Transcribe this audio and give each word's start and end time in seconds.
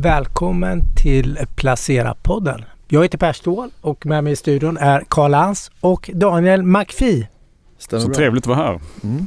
Välkommen 0.00 0.82
till 0.96 1.38
Placera-podden. 1.56 2.64
Jag 2.88 3.02
heter 3.02 3.18
Per 3.18 3.32
Ståhl 3.32 3.70
och 3.80 4.06
med 4.06 4.24
mig 4.24 4.32
i 4.32 4.36
studion 4.36 4.76
är 4.76 5.04
Karl 5.08 5.30
Lans 5.30 5.70
och 5.80 6.10
Daniel 6.14 6.62
McPhee. 6.62 7.28
Stämmer 7.78 8.00
Så 8.00 8.08
bra. 8.08 8.16
trevligt 8.16 8.44
att 8.44 8.48
vara 8.48 8.58
här. 8.58 8.80
Mm. 9.04 9.26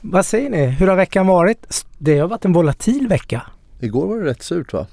Vad 0.00 0.26
säger 0.26 0.50
ni? 0.50 0.66
Hur 0.66 0.86
har 0.86 0.96
veckan 0.96 1.26
varit? 1.26 1.84
Det 1.98 2.18
har 2.18 2.28
varit 2.28 2.44
en 2.44 2.52
volatil 2.52 3.08
vecka. 3.08 3.42
Igår 3.80 4.06
var 4.06 4.18
det 4.18 4.24
rätt 4.24 4.42
surt 4.42 4.72
va? 4.72 4.86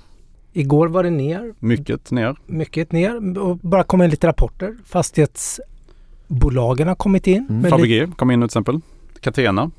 Igår 0.53 0.87
var 0.87 1.03
det 1.03 1.09
ner. 1.09 1.53
Mycket 1.59 2.11
ner. 2.11 2.35
Mycket 2.45 2.91
ner 2.91 3.39
och 3.39 3.57
bara 3.57 3.83
kom 3.83 4.01
in 4.01 4.09
lite 4.09 4.27
rapporter. 4.27 4.75
Fastighetsbolagen 4.85 6.87
har 6.87 6.95
kommit 6.95 7.27
in. 7.27 7.47
Mm. 7.49 7.71
Fabege 7.71 8.11
kom 8.17 8.31
in 8.31 8.39
till 8.39 8.45
exempel. 8.45 8.79
Catena. 9.19 9.71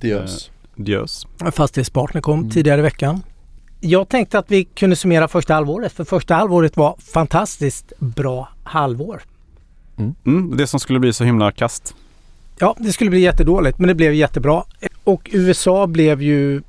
Diös. 0.00 0.48
Eh, 0.48 0.52
Diös. 0.82 1.26
Fastighetspartner 1.52 2.20
kom 2.20 2.38
mm. 2.38 2.50
tidigare 2.50 2.78
i 2.78 2.82
veckan. 2.82 3.20
Jag 3.80 4.08
tänkte 4.08 4.38
att 4.38 4.50
vi 4.50 4.64
kunde 4.64 4.96
summera 4.96 5.28
första 5.28 5.54
halvåret 5.54 5.92
för 5.92 6.04
första 6.04 6.34
halvåret 6.34 6.76
var 6.76 6.96
fantastiskt 7.12 7.92
bra 7.98 8.48
halvår. 8.62 9.22
Mm. 9.98 10.14
Mm, 10.26 10.56
det 10.56 10.66
som 10.66 10.80
skulle 10.80 10.98
bli 10.98 11.12
så 11.12 11.24
himla 11.24 11.52
kast. 11.52 11.94
Ja, 12.58 12.76
det 12.78 12.92
skulle 12.92 13.10
bli 13.10 13.20
jättedåligt 13.20 13.78
men 13.78 13.88
det 13.88 13.94
blev 13.94 14.14
jättebra. 14.14 14.64
Och 15.04 15.30
USA 15.32 15.86
blev 15.86 16.22
ju 16.22 16.62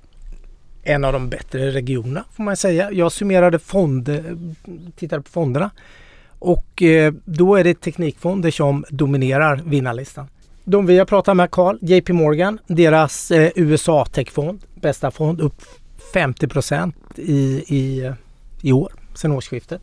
en 0.83 1.03
av 1.03 1.13
de 1.13 1.29
bättre 1.29 1.71
regionerna 1.71 2.23
får 2.35 2.43
man 2.43 2.57
säga. 2.57 2.91
Jag 2.91 3.11
summerade 3.11 3.59
fonder, 3.59 4.37
tittade 4.95 5.21
på 5.21 5.29
fonderna 5.29 5.71
och 6.39 6.81
eh, 6.81 7.13
då 7.25 7.55
är 7.55 7.63
det 7.63 7.81
teknikfonder 7.81 8.51
som 8.51 8.85
dominerar 8.89 9.61
vinnarlistan. 9.65 10.27
De 10.63 10.85
vi 10.85 10.97
har 10.97 11.05
pratat 11.05 11.37
med 11.37 11.51
Carl, 11.51 11.77
JP 11.81 12.13
Morgan, 12.13 12.59
deras 12.67 13.31
eh, 13.31 13.51
USA 13.55 14.05
techfond, 14.05 14.61
bästa 14.75 15.11
fond, 15.11 15.41
upp 15.41 15.61
50 16.13 16.47
procent 16.47 16.95
i, 17.15 17.63
i, 17.67 18.13
i 18.61 18.71
år, 18.71 18.93
sedan 19.13 19.31
årsskiftet. 19.31 19.81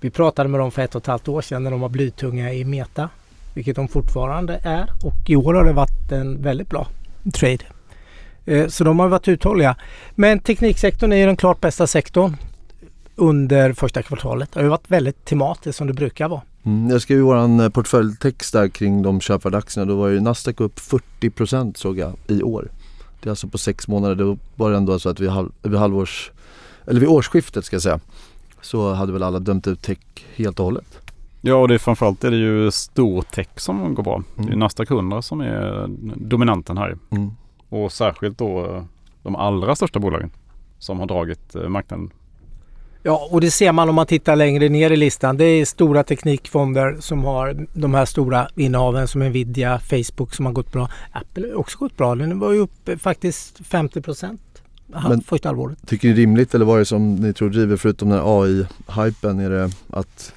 Vi 0.00 0.10
pratade 0.10 0.48
med 0.48 0.60
dem 0.60 0.70
för 0.70 0.82
ett 0.82 0.94
och 0.94 1.02
ett 1.02 1.06
halvt 1.06 1.28
år 1.28 1.42
sedan 1.42 1.64
när 1.64 1.70
de 1.70 1.80
var 1.80 1.88
blytunga 1.88 2.52
i 2.52 2.64
Meta, 2.64 3.08
vilket 3.54 3.76
de 3.76 3.88
fortfarande 3.88 4.60
är. 4.64 4.90
Och 5.02 5.30
i 5.30 5.36
år 5.36 5.54
har 5.54 5.64
det 5.64 5.72
varit 5.72 6.12
en 6.12 6.42
väldigt 6.42 6.70
bra 6.70 6.88
trade. 7.32 7.64
Eh, 8.44 8.68
så 8.68 8.84
de 8.84 8.98
har 8.98 9.08
varit 9.08 9.28
uthålliga. 9.28 9.76
Men 10.14 10.38
tekniksektorn 10.38 11.12
är 11.12 11.26
den 11.26 11.36
klart 11.36 11.60
bästa 11.60 11.86
sektorn 11.86 12.36
under 13.16 13.72
första 13.72 14.02
kvartalet. 14.02 14.52
Det 14.52 14.58
har 14.58 14.64
ju 14.64 14.70
varit 14.70 14.90
väldigt 14.90 15.24
tematiskt 15.24 15.78
som 15.78 15.86
det 15.86 15.92
brukar 15.92 16.28
vara. 16.28 16.42
Mm, 16.64 16.90
jag 16.90 17.02
skrev 17.02 17.18
ju 17.18 17.24
våran 17.24 17.60
eh, 17.60 17.68
portföljtext 17.68 18.52
där 18.52 18.68
kring 18.68 19.02
de 19.02 19.20
köpvärda 19.20 19.58
aktierna. 19.58 19.92
Då 19.92 19.96
var 19.96 20.08
ju 20.08 20.20
Nasdaq 20.20 20.60
upp 20.60 20.80
40 20.80 21.74
såg 21.78 21.98
jag 21.98 22.12
i 22.26 22.42
år. 22.42 22.68
Det 23.24 23.28
är 23.28 23.30
alltså 23.30 23.48
på 23.48 23.58
sex 23.58 23.88
månader. 23.88 24.14
Då 24.14 24.38
var 24.56 24.70
det 24.70 24.76
ändå 24.76 24.98
så 24.98 25.08
att 25.08 25.20
vid, 25.20 25.28
halv, 25.28 25.52
vid 25.62 25.78
halvårs, 25.78 26.32
eller 26.86 27.00
vid 27.00 27.08
årsskiftet 27.08 27.64
ska 27.64 27.74
jag 27.74 27.82
säga, 27.82 28.00
så 28.60 28.92
hade 28.92 29.12
väl 29.12 29.22
alla 29.22 29.38
dömt 29.38 29.66
ut 29.66 29.82
tech 29.82 29.98
helt 30.34 30.58
och 30.58 30.64
hållet. 30.64 30.98
Ja 31.40 31.54
och 31.54 31.68
det 31.68 31.74
är 31.74 31.78
framförallt 31.78 32.24
är 32.24 32.30
det 32.30 32.36
ju 32.36 32.70
stor 32.70 33.22
tech 33.22 33.48
som 33.56 33.94
går 33.94 34.02
bra. 34.02 34.14
Mm. 34.14 34.26
Det 34.36 34.42
är 34.42 34.46
mm. 34.46 34.58
Nasdaq 34.58 34.90
100 34.90 35.22
som 35.22 35.40
är 35.40 35.86
dominanten 36.16 36.78
här. 36.78 36.96
Mm. 37.10 37.30
Och 37.68 37.92
särskilt 37.92 38.38
då 38.38 38.84
de 39.22 39.36
allra 39.36 39.76
största 39.76 39.98
bolagen 39.98 40.30
som 40.78 41.00
har 41.00 41.06
dragit 41.06 41.54
eh, 41.54 41.68
marknaden. 41.68 42.10
Ja, 43.06 43.28
och 43.30 43.40
det 43.40 43.50
ser 43.50 43.72
man 43.72 43.88
om 43.88 43.94
man 43.94 44.06
tittar 44.06 44.36
längre 44.36 44.68
ner 44.68 44.90
i 44.90 44.96
listan. 44.96 45.36
Det 45.36 45.44
är 45.44 45.64
stora 45.64 46.04
teknikfonder 46.04 46.96
som 47.00 47.24
har 47.24 47.66
de 47.72 47.94
här 47.94 48.04
stora 48.04 48.48
innehaven 48.56 49.08
som 49.08 49.20
Nvidia, 49.20 49.78
Facebook 49.78 50.34
som 50.34 50.46
har 50.46 50.52
gått 50.52 50.72
bra. 50.72 50.88
Apple 51.12 51.48
har 51.48 51.54
också 51.54 51.78
gått 51.78 51.96
bra. 51.96 52.14
Den 52.14 52.38
var 52.38 52.52
ju 52.52 52.58
upp 52.58 52.90
faktiskt 52.98 53.66
50 53.66 54.00
procent 54.00 54.40
första 55.26 55.48
halvåret. 55.48 55.78
Tycker 55.86 56.08
ni 56.08 56.14
det 56.14 56.20
är 56.20 56.22
rimligt 56.22 56.54
eller 56.54 56.64
vad 56.64 56.74
är 56.74 56.78
det 56.78 56.84
som 56.84 57.16
ni 57.16 57.32
tror 57.32 57.50
driver 57.50 57.76
förutom 57.76 58.08
den 58.08 58.20
AI-hypen? 58.24 59.40
Är 59.40 59.50
det 59.50 59.70
att 59.90 60.32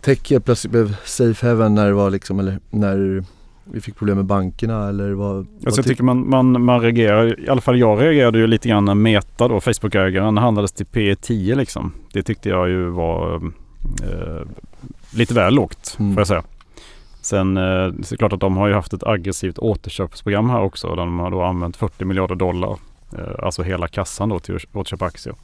tech 0.00 0.32
plötsligt 0.44 0.72
blev 0.72 0.96
safe 1.04 1.46
heaven 1.46 1.74
när 1.74 1.86
det 1.86 1.92
var 1.92 2.10
liksom, 2.10 2.40
eller 2.40 2.58
när 2.70 3.24
vi 3.72 3.80
fick 3.80 3.96
problem 3.96 4.16
med 4.16 4.26
bankerna 4.26 4.88
eller 4.88 5.12
vad? 5.12 5.36
Alltså 5.36 5.54
vad 5.64 5.78
jag 5.78 5.84
tycker 5.84 6.02
man, 6.02 6.30
man, 6.30 6.64
man 6.64 6.80
reagerar, 6.80 7.40
i 7.40 7.48
alla 7.48 7.60
fall 7.60 7.78
jag 7.78 8.02
reagerade 8.02 8.38
ju 8.38 8.46
lite 8.46 8.68
grann 8.68 8.84
när 8.84 8.94
Meta 8.94 9.48
då, 9.48 9.60
Facebook-ägaren, 9.60 10.38
handlades 10.38 10.72
till 10.72 10.86
P 10.86 11.16
10 11.16 11.54
liksom. 11.54 11.92
Det 12.12 12.22
tyckte 12.22 12.48
jag 12.48 12.68
ju 12.68 12.88
var 12.88 13.34
eh, 14.02 14.46
lite 15.14 15.34
väl 15.34 15.54
lågt 15.54 15.96
mm. 15.98 16.14
får 16.14 16.20
jag 16.20 16.28
säga. 16.28 16.42
Sen 17.20 17.56
eh, 17.56 17.62
det 17.62 18.12
är 18.12 18.16
klart 18.16 18.32
att 18.32 18.40
de 18.40 18.56
har 18.56 18.68
ju 18.68 18.74
haft 18.74 18.92
ett 18.92 19.06
aggressivt 19.06 19.58
återköpsprogram 19.58 20.50
här 20.50 20.60
också. 20.60 20.88
Där 20.88 20.96
de 20.96 21.18
har 21.18 21.30
då 21.30 21.42
använt 21.42 21.76
40 21.76 22.04
miljarder 22.04 22.34
dollar. 22.34 22.76
Eh, 23.18 23.44
alltså 23.44 23.62
hela 23.62 23.88
kassan 23.88 24.28
då 24.28 24.38
till 24.38 24.56
att 24.56 24.76
återköpa 24.76 25.04
aktier. 25.04 25.34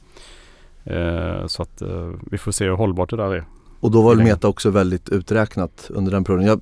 Eh, 0.83 1.47
så 1.47 1.61
att 1.61 1.81
eh, 1.81 2.11
vi 2.31 2.37
får 2.37 2.51
se 2.51 2.65
hur 2.65 2.75
hållbart 2.75 3.09
det 3.09 3.17
där 3.17 3.35
är. 3.35 3.45
Och 3.79 3.91
då 3.91 4.01
var 4.01 4.15
väl 4.15 4.23
Meta 4.23 4.47
också 4.47 4.69
väldigt 4.69 5.09
uträknat 5.09 5.91
under 5.93 6.11
den 6.11 6.23
perioden. 6.23 6.47
Jag 6.47 6.61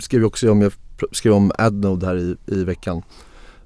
skrev 0.00 0.24
också 0.24 0.50
om, 0.50 0.62
jag 0.62 0.72
skrev 1.12 1.32
om 1.32 1.52
Adnode 1.58 2.06
här 2.06 2.16
i, 2.16 2.36
i 2.46 2.64
veckan 2.64 3.02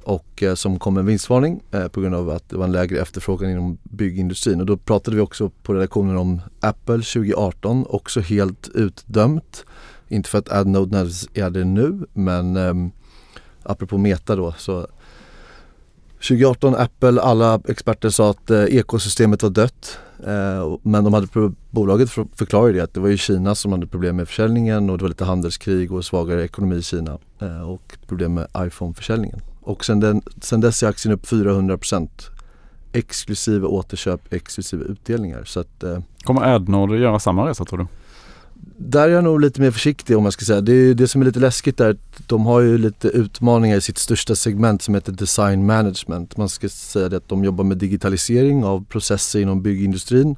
och 0.03 0.43
eh, 0.43 0.55
som 0.55 0.79
kom 0.79 0.97
en 0.97 1.07
vinstvarning 1.07 1.61
eh, 1.71 1.89
på 1.89 2.01
grund 2.01 2.15
av 2.15 2.31
att 2.31 2.49
det 2.49 2.57
var 2.57 2.65
en 2.65 2.73
lägre 2.73 3.01
efterfrågan 3.01 3.51
inom 3.51 3.79
byggindustrin 3.83 4.61
och 4.61 4.67
då 4.67 4.77
pratade 4.77 5.17
vi 5.17 5.23
också 5.23 5.51
på 5.63 5.75
redaktionen 5.75 6.17
om 6.17 6.41
Apple 6.61 6.95
2018 6.95 7.87
också 7.89 8.21
helt 8.21 8.69
utdömt. 8.75 9.65
Inte 10.09 10.29
för 10.29 10.39
att 10.39 10.53
Adnode 10.53 10.99
är 11.35 11.51
det 11.51 11.65
nu 11.65 12.07
men 12.13 12.57
eh, 12.57 12.75
apropå 13.63 13.99
Meta 13.99 14.37
då 14.37 14.55
så 14.59 14.87
2018 16.21 16.75
Apple, 16.75 17.21
alla 17.21 17.61
experter 17.69 18.11
sa 18.11 18.31
att 18.31 18.51
eh, 18.51 18.65
ekosystemet 18.65 19.43
var 19.43 19.51
dött. 19.51 19.99
Eh, 20.27 20.79
men 20.83 21.05
de 21.05 21.15
hade, 21.15 21.27
bolaget 21.71 22.11
förklarade 22.11 22.73
det 22.73 22.81
att 22.81 22.95
det 22.95 23.01
var 23.01 23.09
ju 23.09 23.17
Kina 23.17 23.55
som 23.55 23.73
hade 23.73 23.87
problem 23.87 24.17
med 24.17 24.29
försäljningen 24.29 24.91
och 24.91 24.99
det 24.99 25.05
var 25.05 25.09
lite 25.09 25.25
handelskrig 25.25 25.93
och 25.93 26.05
svagare 26.05 26.45
ekonomi 26.45 26.77
i 26.77 26.83
Kina 26.83 27.19
eh, 27.39 27.71
och 27.71 27.99
problem 28.07 28.35
med 28.35 28.47
iPhone-försäljningen. 28.59 29.41
Och 29.61 29.85
sen, 29.85 30.01
den, 30.01 30.23
sen 30.41 30.61
dess 30.61 30.83
är 30.83 30.89
aktien 30.89 31.15
upp 31.15 31.27
400% 31.27 32.09
exklusive 32.93 33.67
återköp, 33.67 34.33
exklusive 34.33 34.85
utdelningar. 34.85 35.45
Så 35.45 35.61
att, 35.61 35.83
eh, 35.83 35.99
Kommer 36.23 36.55
Adnord 36.55 36.97
göra 36.97 37.19
samma 37.19 37.49
resa 37.49 37.65
tror 37.65 37.79
du? 37.79 37.87
Där 38.83 39.09
är 39.09 39.13
jag 39.13 39.25
nog 39.25 39.41
lite 39.41 39.61
mer 39.61 39.71
försiktig 39.71 40.19
om 40.19 40.25
jag 40.25 40.33
ska 40.33 40.45
säga. 40.45 40.61
Det, 40.61 40.73
är, 40.73 40.95
det 40.95 41.09
som 41.09 41.21
är 41.21 41.25
lite 41.27 41.41
läskigt 41.41 41.77
där, 41.77 41.97
de 42.27 42.47
har 42.47 42.61
ju 42.61 42.79
lite 42.79 43.09
utmaningar 43.09 43.77
i 43.77 43.81
sitt 43.81 43.99
största 43.99 44.35
segment 44.35 44.83
som 44.83 44.95
heter 44.95 45.13
design 45.13 45.67
management. 45.67 46.37
Man 46.37 46.49
ska 46.49 46.69
säga 46.69 47.09
det 47.09 47.17
att 47.17 47.29
de 47.29 47.45
jobbar 47.45 47.65
med 47.65 47.77
digitalisering 47.77 48.65
av 48.65 48.85
processer 48.85 49.41
inom 49.41 49.63
byggindustrin. 49.63 50.37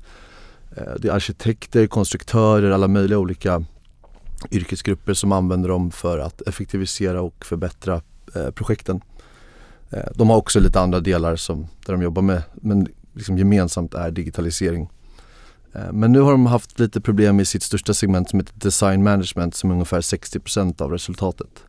Eh, 0.76 0.82
det 0.98 1.08
är 1.08 1.12
arkitekter, 1.12 1.86
konstruktörer, 1.86 2.70
alla 2.70 2.88
möjliga 2.88 3.18
olika 3.18 3.64
yrkesgrupper 4.50 5.14
som 5.14 5.32
använder 5.32 5.68
dem 5.68 5.90
för 5.90 6.18
att 6.18 6.42
effektivisera 6.42 7.22
och 7.22 7.44
förbättra 7.44 8.02
eh, 8.34 8.50
projekten. 8.50 9.00
Eh, 9.90 10.08
de 10.14 10.30
har 10.30 10.36
också 10.36 10.60
lite 10.60 10.80
andra 10.80 11.00
delar 11.00 11.36
som, 11.36 11.66
där 11.86 11.92
de 11.92 12.02
jobbar 12.02 12.22
med, 12.22 12.42
men 12.54 12.88
liksom 13.12 13.38
gemensamt 13.38 13.94
är 13.94 14.10
digitalisering. 14.10 14.88
Eh, 15.72 15.92
men 15.92 16.12
nu 16.12 16.20
har 16.20 16.32
de 16.32 16.46
haft 16.46 16.78
lite 16.78 17.00
problem 17.00 17.40
i 17.40 17.44
sitt 17.44 17.62
största 17.62 17.94
segment 17.94 18.30
som 18.30 18.38
heter 18.40 18.54
Design 18.56 19.02
Management 19.02 19.54
som 19.54 19.70
är 19.70 19.74
ungefär 19.74 20.00
60% 20.00 20.82
av 20.82 20.90
resultatet. 20.90 21.64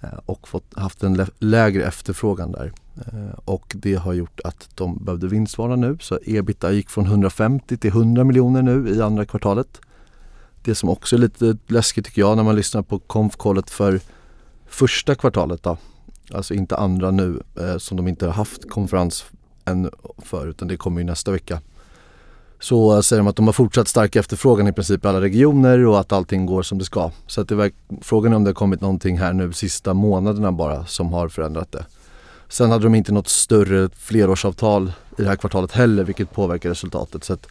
Eh, 0.00 0.18
och 0.26 0.48
fått, 0.48 0.74
haft 0.76 1.02
en 1.02 1.26
lägre 1.38 1.84
efterfrågan 1.84 2.52
där. 2.52 2.72
Eh, 2.96 3.38
och 3.44 3.72
det 3.76 3.94
har 3.94 4.12
gjort 4.12 4.40
att 4.44 4.68
de 4.74 5.04
behövde 5.04 5.28
vinstvara 5.28 5.76
nu. 5.76 5.96
Så 6.00 6.18
ebita 6.24 6.72
gick 6.72 6.90
från 6.90 7.06
150 7.06 7.76
till 7.76 7.90
100 7.90 8.24
miljoner 8.24 8.62
nu 8.62 8.94
i 8.94 9.02
andra 9.02 9.24
kvartalet. 9.24 9.80
Det 10.62 10.74
som 10.74 10.88
också 10.88 11.16
är 11.16 11.20
lite 11.20 11.56
läskigt 11.66 12.04
tycker 12.06 12.20
jag 12.20 12.36
när 12.36 12.44
man 12.44 12.56
lyssnar 12.56 12.82
på 12.82 12.98
konf-callet 12.98 13.70
för 13.70 14.00
första 14.66 15.14
kvartalet 15.14 15.62
då. 15.62 15.76
Alltså 16.34 16.54
inte 16.54 16.76
andra 16.76 17.10
nu 17.10 17.42
som 17.78 17.96
de 17.96 18.08
inte 18.08 18.26
har 18.26 18.32
haft 18.32 18.70
konferens 18.70 19.24
än 19.64 19.90
för 20.18 20.46
utan 20.46 20.68
det 20.68 20.76
kommer 20.76 21.00
ju 21.00 21.04
nästa 21.04 21.30
vecka 21.30 21.60
så 22.60 23.02
säger 23.02 23.20
de 23.20 23.26
att 23.28 23.36
de 23.36 23.46
har 23.46 23.52
fortsatt 23.52 23.88
stark 23.88 24.16
efterfrågan 24.16 24.68
i 24.68 24.72
princip 24.72 25.04
i 25.04 25.08
alla 25.08 25.20
regioner 25.20 25.86
och 25.86 26.00
att 26.00 26.12
allting 26.12 26.46
går 26.46 26.62
som 26.62 26.78
det 26.78 26.84
ska. 26.84 27.10
Så 27.26 27.40
att 27.40 27.48
det 27.48 27.54
var, 27.54 27.70
frågan 28.02 28.32
är 28.32 28.36
om 28.36 28.44
det 28.44 28.48
har 28.48 28.54
kommit 28.54 28.80
någonting 28.80 29.18
här 29.18 29.32
nu 29.32 29.52
sista 29.52 29.94
månaderna 29.94 30.52
bara 30.52 30.86
som 30.86 31.12
har 31.12 31.28
förändrat 31.28 31.72
det. 31.72 31.84
Sen 32.48 32.70
hade 32.70 32.84
de 32.84 32.94
inte 32.94 33.12
något 33.12 33.28
större 33.28 33.88
flerårsavtal 33.96 34.92
i 35.18 35.22
det 35.22 35.28
här 35.28 35.36
kvartalet 35.36 35.72
heller 35.72 36.04
vilket 36.04 36.32
påverkar 36.32 36.68
resultatet. 36.68 37.24
Så 37.24 37.32
att, 37.32 37.46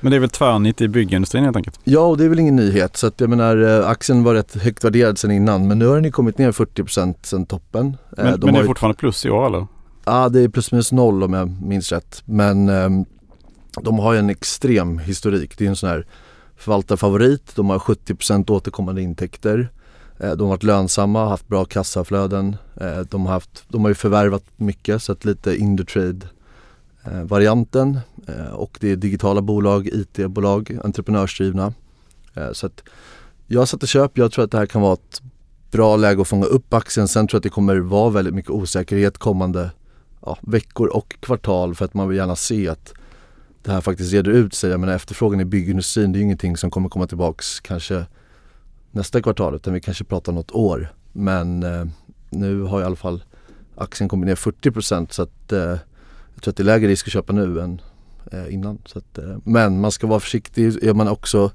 men 0.00 0.10
det 0.10 0.16
är 0.16 0.20
väl 0.20 0.30
tvärnit 0.30 0.80
i 0.80 0.88
byggindustrin 0.88 1.44
helt 1.44 1.56
enkelt? 1.56 1.80
Ja 1.84 2.00
och 2.00 2.18
det 2.18 2.24
är 2.24 2.28
väl 2.28 2.38
ingen 2.38 2.56
nyhet. 2.56 2.96
Så 2.96 3.06
att 3.06 3.20
jag 3.20 3.30
menar 3.30 3.80
eh, 3.80 3.88
aktien 3.88 4.24
var 4.24 4.34
rätt 4.34 4.62
högt 4.62 4.84
värderad 4.84 5.18
sen 5.18 5.30
innan 5.30 5.68
men 5.68 5.78
nu 5.78 5.86
har 5.86 5.94
den 5.94 6.04
ju 6.04 6.10
kommit 6.10 6.38
ner 6.38 6.52
40% 6.52 7.14
sen 7.22 7.46
toppen. 7.46 7.96
Men, 8.10 8.26
eh, 8.26 8.32
De 8.32 8.46
men 8.46 8.54
det 8.54 8.60
är 8.60 8.64
fortfarande 8.64 8.96
plus 8.96 9.26
i 9.26 9.30
år 9.30 9.46
eller? 9.46 9.66
Ja 10.04 10.28
det 10.28 10.40
är 10.40 10.48
plus 10.48 10.72
minus 10.72 10.92
noll 10.92 11.22
om 11.22 11.32
jag 11.32 11.62
minns 11.62 11.92
rätt. 11.92 12.22
Men 12.24 12.68
um, 12.68 13.04
de 13.82 13.98
har 13.98 14.12
ju 14.12 14.18
en 14.18 14.30
extrem 14.30 14.98
historik. 14.98 15.58
Det 15.58 15.64
är 15.64 15.68
en 15.68 15.76
sån 15.76 15.88
här 15.88 16.06
förvaltarfavorit. 16.56 17.56
De 17.56 17.70
har 17.70 17.78
70% 17.78 18.50
återkommande 18.50 19.02
intäkter. 19.02 19.70
Eh, 20.18 20.32
de 20.32 20.40
har 20.40 20.48
varit 20.48 20.62
lönsamma, 20.62 21.28
haft 21.28 21.48
bra 21.48 21.64
kassaflöden. 21.64 22.56
Eh, 22.80 22.98
de 22.98 23.26
har, 23.26 23.32
haft, 23.32 23.64
de 23.68 23.82
har 23.82 23.88
ju 23.88 23.94
förvärvat 23.94 24.44
mycket 24.56 25.02
så 25.02 25.12
att 25.12 25.24
lite 25.24 25.56
Indutrade-varianten. 25.56 27.98
Eh, 28.26 28.52
och 28.52 28.78
det 28.80 28.90
är 28.90 28.96
digitala 28.96 29.42
bolag, 29.42 29.86
IT-bolag, 29.86 30.78
entreprenörsdrivna. 30.84 31.74
Så 32.52 32.66
att 32.66 32.82
jag 33.46 33.68
satte 33.68 33.86
köp, 33.86 34.18
jag 34.18 34.32
tror 34.32 34.44
att 34.44 34.50
det 34.50 34.58
här 34.58 34.66
kan 34.66 34.82
vara 34.82 34.92
ett 34.92 35.22
bra 35.70 35.96
läge 35.96 36.22
att 36.22 36.28
fånga 36.28 36.46
upp 36.46 36.74
aktien. 36.74 37.08
Sen 37.08 37.26
tror 37.26 37.36
jag 37.36 37.38
att 37.38 37.42
det 37.42 37.48
kommer 37.48 37.76
vara 37.76 38.10
väldigt 38.10 38.34
mycket 38.34 38.50
osäkerhet 38.50 39.18
kommande 39.18 39.70
ja, 40.26 40.38
veckor 40.40 40.88
och 40.88 41.16
kvartal 41.20 41.74
för 41.74 41.84
att 41.84 41.94
man 41.94 42.08
vill 42.08 42.18
gärna 42.18 42.36
se 42.36 42.68
att 42.68 42.94
det 43.64 43.72
här 43.72 43.80
faktiskt 43.80 44.12
reder 44.12 44.30
ut 44.30 44.54
sig. 44.54 44.70
Jag 44.70 44.80
menar 44.80 44.94
efterfrågan 44.94 45.40
i 45.40 45.44
byggindustrin 45.44 46.12
det 46.12 46.18
är 46.18 46.20
ingenting 46.20 46.56
som 46.56 46.70
kommer 46.70 46.88
komma 46.88 47.06
tillbaks 47.06 47.60
kanske 47.60 48.06
nästa 48.90 49.22
kvartal 49.22 49.54
utan 49.54 49.74
vi 49.74 49.80
kanske 49.80 50.04
pratar 50.04 50.32
något 50.32 50.50
år. 50.50 50.92
Men 51.12 51.62
eh, 51.62 51.84
nu 52.30 52.62
har 52.62 52.80
i 52.80 52.84
alla 52.84 52.96
fall 52.96 53.24
aktien 53.76 54.08
kommit 54.08 54.26
ner 54.26 54.34
40% 54.34 55.06
så 55.10 55.22
att 55.22 55.52
eh, 55.52 55.58
jag 56.34 56.42
tror 56.42 56.52
att 56.52 56.56
det 56.56 56.62
är 56.62 56.64
lägre 56.64 56.88
risk 56.88 57.06
att 57.06 57.12
köpa 57.12 57.32
nu 57.32 57.60
än 57.60 57.80
eh, 58.32 58.54
innan. 58.54 58.78
Så 58.86 58.98
att, 58.98 59.18
eh, 59.18 59.36
men 59.44 59.80
man 59.80 59.92
ska 59.92 60.06
vara 60.06 60.20
försiktig. 60.20 60.84
Är 60.84 60.94
man 60.94 61.08
också 61.08 61.50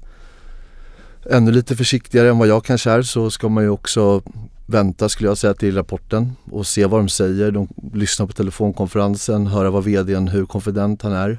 ännu 1.30 1.50
lite 1.50 1.76
försiktigare 1.76 2.28
än 2.28 2.38
vad 2.38 2.48
jag 2.48 2.64
kanske 2.64 2.90
är 2.90 3.02
så 3.02 3.30
ska 3.30 3.48
man 3.48 3.64
ju 3.64 3.70
också 3.70 4.22
vänta 4.66 5.08
skulle 5.08 5.28
jag 5.28 5.38
säga 5.38 5.54
till 5.54 5.74
rapporten 5.74 6.32
och 6.50 6.66
se 6.66 6.86
vad 6.86 7.00
de 7.00 7.08
säger. 7.08 7.50
De 7.50 7.68
lyssnar 7.92 8.26
på 8.26 8.32
telefonkonferensen, 8.32 9.46
höra 9.46 9.70
vad 9.70 9.84
vdn, 9.84 10.28
hur 10.28 10.46
konfident 10.46 11.02
han 11.02 11.12
är 11.12 11.38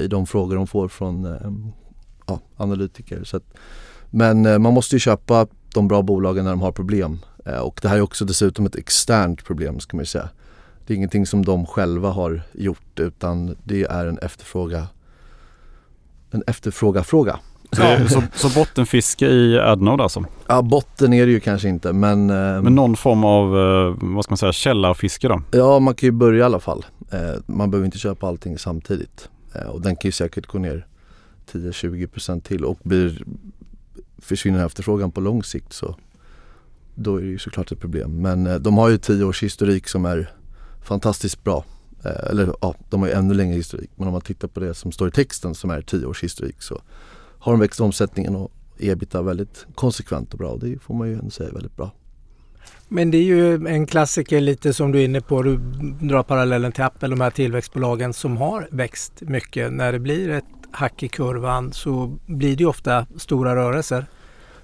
i 0.00 0.06
de 0.08 0.26
frågor 0.26 0.56
de 0.56 0.66
får 0.66 0.88
från 0.88 1.24
eh, 1.24 1.50
ja, 2.26 2.40
analytiker. 2.56 3.24
Så 3.24 3.36
att, 3.36 3.44
men 4.10 4.46
eh, 4.46 4.58
man 4.58 4.74
måste 4.74 4.96
ju 4.96 5.00
köpa 5.00 5.46
de 5.74 5.88
bra 5.88 6.02
bolagen 6.02 6.44
när 6.44 6.50
de 6.50 6.60
har 6.60 6.72
problem. 6.72 7.18
Eh, 7.44 7.58
och 7.58 7.78
det 7.82 7.88
här 7.88 7.96
är 7.96 8.00
också 8.00 8.24
dessutom 8.24 8.66
ett 8.66 8.76
externt 8.76 9.44
problem 9.44 9.80
ska 9.80 9.96
man 9.96 10.02
ju 10.02 10.06
säga. 10.06 10.28
Det 10.86 10.94
är 10.94 10.96
ingenting 10.96 11.26
som 11.26 11.44
de 11.44 11.66
själva 11.66 12.10
har 12.10 12.42
gjort 12.52 13.00
utan 13.00 13.56
det 13.64 13.84
är 13.84 14.06
en 14.06 14.18
efterfråga 14.18 14.86
en 16.30 16.42
efterfråga-fråga. 16.46 17.38
Så, 17.72 17.82
så, 18.08 18.22
så 18.34 18.58
bottenfiske 18.60 19.26
i 19.26 19.58
Adnode 19.58 20.02
alltså? 20.02 20.24
Ja, 20.46 20.62
botten 20.62 21.12
är 21.12 21.26
det 21.26 21.32
ju 21.32 21.40
kanske 21.40 21.68
inte 21.68 21.92
men... 21.92 22.30
Eh, 22.30 22.62
Men 22.62 22.74
någon 22.74 22.96
form 22.96 23.24
av, 23.24 23.58
eh, 23.58 23.96
vad 24.00 24.24
ska 24.24 24.32
man 24.32 24.38
säga, 24.38 24.52
källarfiske 24.52 25.28
då? 25.28 25.42
Ja, 25.50 25.78
man 25.78 25.94
kan 25.94 26.06
ju 26.06 26.12
börja 26.12 26.38
i 26.38 26.42
alla 26.42 26.60
fall. 26.60 26.84
Eh, 27.10 27.40
man 27.46 27.70
behöver 27.70 27.84
inte 27.86 27.98
köpa 27.98 28.26
allting 28.26 28.58
samtidigt. 28.58 29.28
Eh, 29.58 29.68
och 29.68 29.80
den 29.80 29.96
kan 29.96 30.08
ju 30.08 30.12
säkert 30.12 30.46
gå 30.46 30.58
ner 30.58 30.86
10-20% 31.52 32.40
till 32.40 32.64
och 32.64 32.78
blir, 32.82 33.24
försvinner 34.18 34.66
efterfrågan 34.66 35.10
på 35.10 35.20
lång 35.20 35.42
sikt 35.42 35.72
så 35.72 35.96
då 36.94 37.16
är 37.16 37.20
det 37.20 37.28
ju 37.28 37.38
såklart 37.38 37.72
ett 37.72 37.80
problem. 37.80 38.22
Men 38.22 38.46
eh, 38.46 38.54
de 38.54 38.78
har 38.78 38.88
ju 38.88 38.98
10 38.98 39.24
års 39.24 39.42
historik 39.42 39.88
som 39.88 40.04
är 40.04 40.30
fantastiskt 40.82 41.44
bra. 41.44 41.64
Eh, 42.04 42.30
eller 42.30 42.54
ja, 42.60 42.74
de 42.90 43.00
har 43.00 43.08
ju 43.08 43.14
ännu 43.14 43.34
längre 43.34 43.54
historik. 43.54 43.90
Men 43.96 44.06
om 44.08 44.12
man 44.12 44.22
tittar 44.22 44.48
på 44.48 44.60
det 44.60 44.74
som 44.74 44.92
står 44.92 45.08
i 45.08 45.10
texten 45.10 45.54
som 45.54 45.70
är 45.70 45.82
10 45.82 46.06
års 46.06 46.22
historik 46.22 46.62
så 46.62 46.80
har 47.38 47.52
de 47.52 47.60
växt 47.60 47.80
omsättningen 47.80 48.36
och 48.36 48.52
ebita 48.78 49.22
väldigt 49.22 49.66
konsekvent 49.74 50.32
och 50.32 50.38
bra. 50.38 50.50
Och 50.50 50.60
det 50.60 50.78
får 50.78 50.94
man 50.94 51.08
ju 51.08 51.14
ändå 51.14 51.30
säga 51.30 51.48
är 51.48 51.52
väldigt 51.52 51.76
bra. 51.76 51.90
Men 52.88 53.10
det 53.10 53.18
är 53.18 53.22
ju 53.22 53.54
en 53.54 53.86
klassiker 53.86 54.40
lite 54.40 54.72
som 54.72 54.92
du 54.92 55.00
är 55.00 55.04
inne 55.04 55.20
på. 55.20 55.42
Du 55.42 55.56
drar 56.00 56.22
parallellen 56.22 56.72
till 56.72 56.84
Apple, 56.84 57.08
de 57.08 57.20
här 57.20 57.30
tillväxtbolagen 57.30 58.12
som 58.12 58.36
har 58.36 58.68
växt 58.70 59.12
mycket. 59.20 59.72
När 59.72 59.92
det 59.92 59.98
blir 59.98 60.30
ett 60.30 60.44
hack 60.70 61.02
i 61.02 61.08
kurvan 61.08 61.72
så 61.72 62.18
blir 62.26 62.56
det 62.56 62.62
ju 62.62 62.66
ofta 62.66 63.06
stora 63.16 63.56
rörelser 63.56 64.06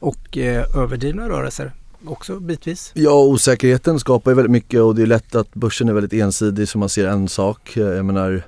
och 0.00 0.38
eh, 0.38 0.76
överdrivna 0.76 1.29
rörelser 1.29 1.73
också 2.06 2.41
bitvis. 2.41 2.93
Ja, 2.94 3.25
osäkerheten 3.25 3.99
skapar 4.00 4.31
ju 4.31 4.35
väldigt 4.35 4.50
mycket 4.50 4.81
och 4.81 4.94
det 4.94 5.03
är 5.03 5.06
lätt 5.06 5.35
att 5.35 5.55
börsen 5.55 5.88
är 5.88 5.93
väldigt 5.93 6.12
ensidig 6.12 6.69
så 6.69 6.79
man 6.79 6.88
ser 6.88 7.09
en 7.09 7.29
sak. 7.29 7.76
Eh, 7.76 7.82
jag 7.82 8.05
menar, 8.05 8.43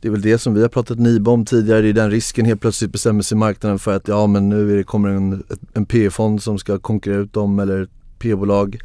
det 0.00 0.08
är 0.08 0.12
väl 0.12 0.22
det 0.22 0.38
som 0.38 0.54
vi 0.54 0.62
har 0.62 0.68
pratat 0.68 0.98
NIBA 0.98 1.30
om 1.30 1.44
tidigare, 1.44 1.80
det 1.80 1.88
är 1.88 1.92
den 1.92 2.10
risken 2.10 2.44
helt 2.44 2.60
plötsligt 2.60 2.92
bestämmer 2.92 3.22
sig 3.22 3.38
marknaden 3.38 3.78
för 3.78 3.96
att 3.96 4.08
ja 4.08 4.26
men 4.26 4.48
nu 4.48 4.72
är 4.72 4.76
det, 4.76 4.84
kommer 4.84 5.08
en, 5.08 5.44
en 5.72 5.86
P-fond 5.86 6.42
som 6.42 6.58
ska 6.58 6.78
konkurrera 6.78 7.20
ut 7.20 7.32
dem 7.32 7.58
eller 7.58 7.88
P-bolag. 8.22 8.78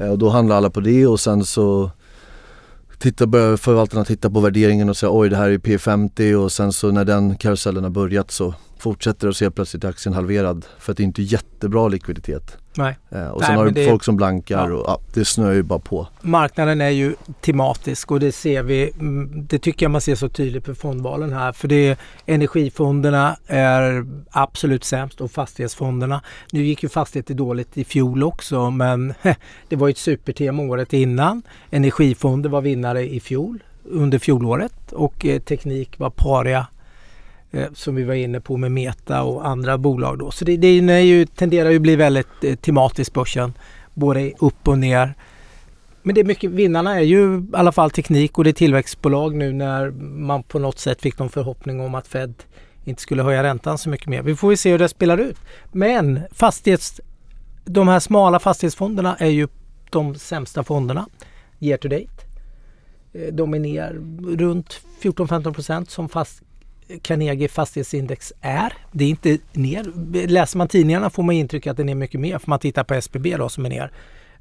Eh, 0.00 0.08
och 0.08 0.18
då 0.18 0.28
handlar 0.28 0.56
alla 0.56 0.70
på 0.70 0.80
det 0.80 1.06
och 1.06 1.20
sen 1.20 1.44
så 1.44 1.90
titta, 2.98 3.26
börjar 3.26 3.56
förvaltarna 3.56 4.04
titta 4.04 4.30
på 4.30 4.40
värderingen 4.40 4.88
och 4.88 4.96
säga 4.96 5.10
oj 5.12 5.28
det 5.28 5.36
här 5.36 5.50
är 5.50 5.58
P50 5.58 6.34
och 6.34 6.52
sen 6.52 6.72
så 6.72 6.90
när 6.90 7.04
den 7.04 7.36
karusellen 7.36 7.84
har 7.84 7.90
börjat 7.90 8.30
så 8.30 8.54
fortsätter 8.78 9.26
det 9.26 9.28
och 9.28 9.36
så 9.36 9.44
helt 9.44 9.54
plötsligt 9.54 9.84
är 9.84 9.88
aktien 9.88 10.14
halverad 10.14 10.66
för 10.78 10.92
att 10.92 10.96
det 10.96 11.02
är 11.02 11.04
inte 11.04 11.22
jättebra 11.22 11.88
likviditet. 11.88 12.61
Nej. 12.76 12.96
Eh, 13.10 13.26
och 13.28 13.40
Nej, 13.40 13.46
sen 13.46 13.56
har 13.56 13.64
men 13.64 13.74
du 13.74 13.80
det- 13.82 13.88
folk 13.88 14.04
som 14.04 14.16
blankar 14.16 14.68
Ja. 14.70 14.74
och 14.76 14.84
ja, 14.86 14.98
det 15.14 15.24
snöar 15.24 15.52
ju 15.52 15.62
bara 15.62 15.78
på. 15.78 16.06
Marknaden 16.20 16.80
är 16.80 16.88
ju 16.90 17.14
tematisk 17.40 18.10
och 18.10 18.20
det 18.20 18.32
ser 18.32 18.62
vi. 18.62 18.90
mm, 18.98 19.46
Det 19.46 19.58
tycker 19.58 19.84
jag 19.84 19.90
man 19.90 20.00
ser 20.00 20.14
så 20.14 20.28
tydligt 20.28 20.64
på 20.64 20.74
fondvalen 20.74 21.32
här. 21.32 21.52
För 21.52 21.68
det 21.68 21.88
är 21.88 21.96
energifonderna 22.26 23.36
är 23.46 24.06
absolut 24.30 24.84
sämst 24.84 25.20
och 25.20 25.30
fastighetsfonderna. 25.30 26.22
Nu 26.52 26.64
gick 26.64 26.82
ju 26.82 26.88
fastigheter 26.88 27.34
dåligt 27.34 27.78
i 27.78 27.84
fjol 27.84 28.22
också 28.22 28.70
men 28.70 29.14
det 29.68 29.76
var 29.76 29.88
ju 29.88 29.90
ett 29.90 29.98
supertema 29.98 30.62
året 30.62 30.92
innan. 30.92 31.42
Energifonder 31.70 32.50
var 32.50 32.60
vinnare 32.60 33.08
i 33.14 33.20
fjol 33.20 33.62
under 33.84 34.18
fjolåret 34.18 34.92
och 34.92 35.26
eh, 35.26 35.40
teknik 35.40 35.98
var 35.98 36.10
paria 36.10 36.66
eh, 37.52 37.66
som 37.74 37.94
vi 37.94 38.04
var 38.04 38.14
inne 38.14 38.40
på 38.40 38.56
med 38.56 38.72
Meta 38.72 39.22
och 39.22 39.46
andra 39.46 39.78
bolag 39.78 40.18
då. 40.18 40.30
Så 40.30 40.44
det, 40.44 40.56
det 40.56 40.66
är 40.68 40.98
ju, 40.98 41.26
tenderar 41.26 41.70
ju 41.70 41.78
bli 41.78 41.96
väldigt 41.96 42.44
eh, 42.44 42.54
tematiskt 42.54 43.12
börsen. 43.12 43.52
Både 43.94 44.32
upp 44.38 44.68
och 44.68 44.78
ner. 44.78 45.14
Men 46.02 46.14
det 46.14 46.20
är 46.20 46.24
mycket, 46.24 46.50
vinnarna 46.50 46.96
är 46.96 47.02
ju 47.02 47.38
i 47.38 47.46
alla 47.52 47.72
fall 47.72 47.90
teknik 47.90 48.38
och 48.38 48.44
det 48.44 48.50
är 48.50 48.54
tillväxtbolag 48.54 49.34
nu 49.34 49.52
när 49.52 49.90
man 50.00 50.42
på 50.42 50.58
något 50.58 50.78
sätt 50.78 51.02
fick 51.02 51.18
någon 51.18 51.30
förhoppning 51.30 51.80
om 51.80 51.94
att 51.94 52.08
Fed 52.08 52.34
inte 52.84 53.02
skulle 53.02 53.22
höja 53.22 53.42
räntan 53.42 53.78
så 53.78 53.88
mycket 53.88 54.06
mer. 54.06 54.22
Vi 54.22 54.36
får 54.36 54.52
ju 54.52 54.56
se 54.56 54.70
hur 54.70 54.78
det 54.78 54.88
spelar 54.88 55.18
ut. 55.18 55.36
Men 55.72 56.20
fastighets, 56.32 57.00
de 57.64 57.88
här 57.88 58.00
smala 58.00 58.38
fastighetsfonderna 58.38 59.16
är 59.16 59.28
ju 59.28 59.48
de 59.90 60.14
sämsta 60.14 60.64
fonderna 60.64 61.06
year 61.60 61.78
to 61.78 61.88
date. 61.88 62.26
Eh, 63.12 63.32
de 63.32 63.54
är 63.54 63.58
ner 63.58 63.92
runt 64.36 64.80
14-15 65.02 65.52
procent 65.52 65.90
som 65.90 66.08
fast 66.08 66.42
Carnegie 67.02 67.48
fastighetsindex 67.48 68.32
är. 68.40 68.72
Det 68.92 69.04
är 69.04 69.08
inte 69.08 69.38
ner. 69.52 69.92
Läser 70.26 70.58
man 70.58 70.68
tidningarna 70.68 71.10
får 71.10 71.22
man 71.22 71.34
intryck 71.34 71.66
att 71.66 71.76
den 71.76 71.88
är 71.88 71.94
mycket 71.94 72.20
mer. 72.20 72.38
För 72.38 72.50
man 72.50 72.58
tittar 72.58 72.84
på 72.84 72.94
SBB 72.94 73.36
då 73.36 73.48
som 73.48 73.66
är 73.66 73.70
ner 73.70 73.92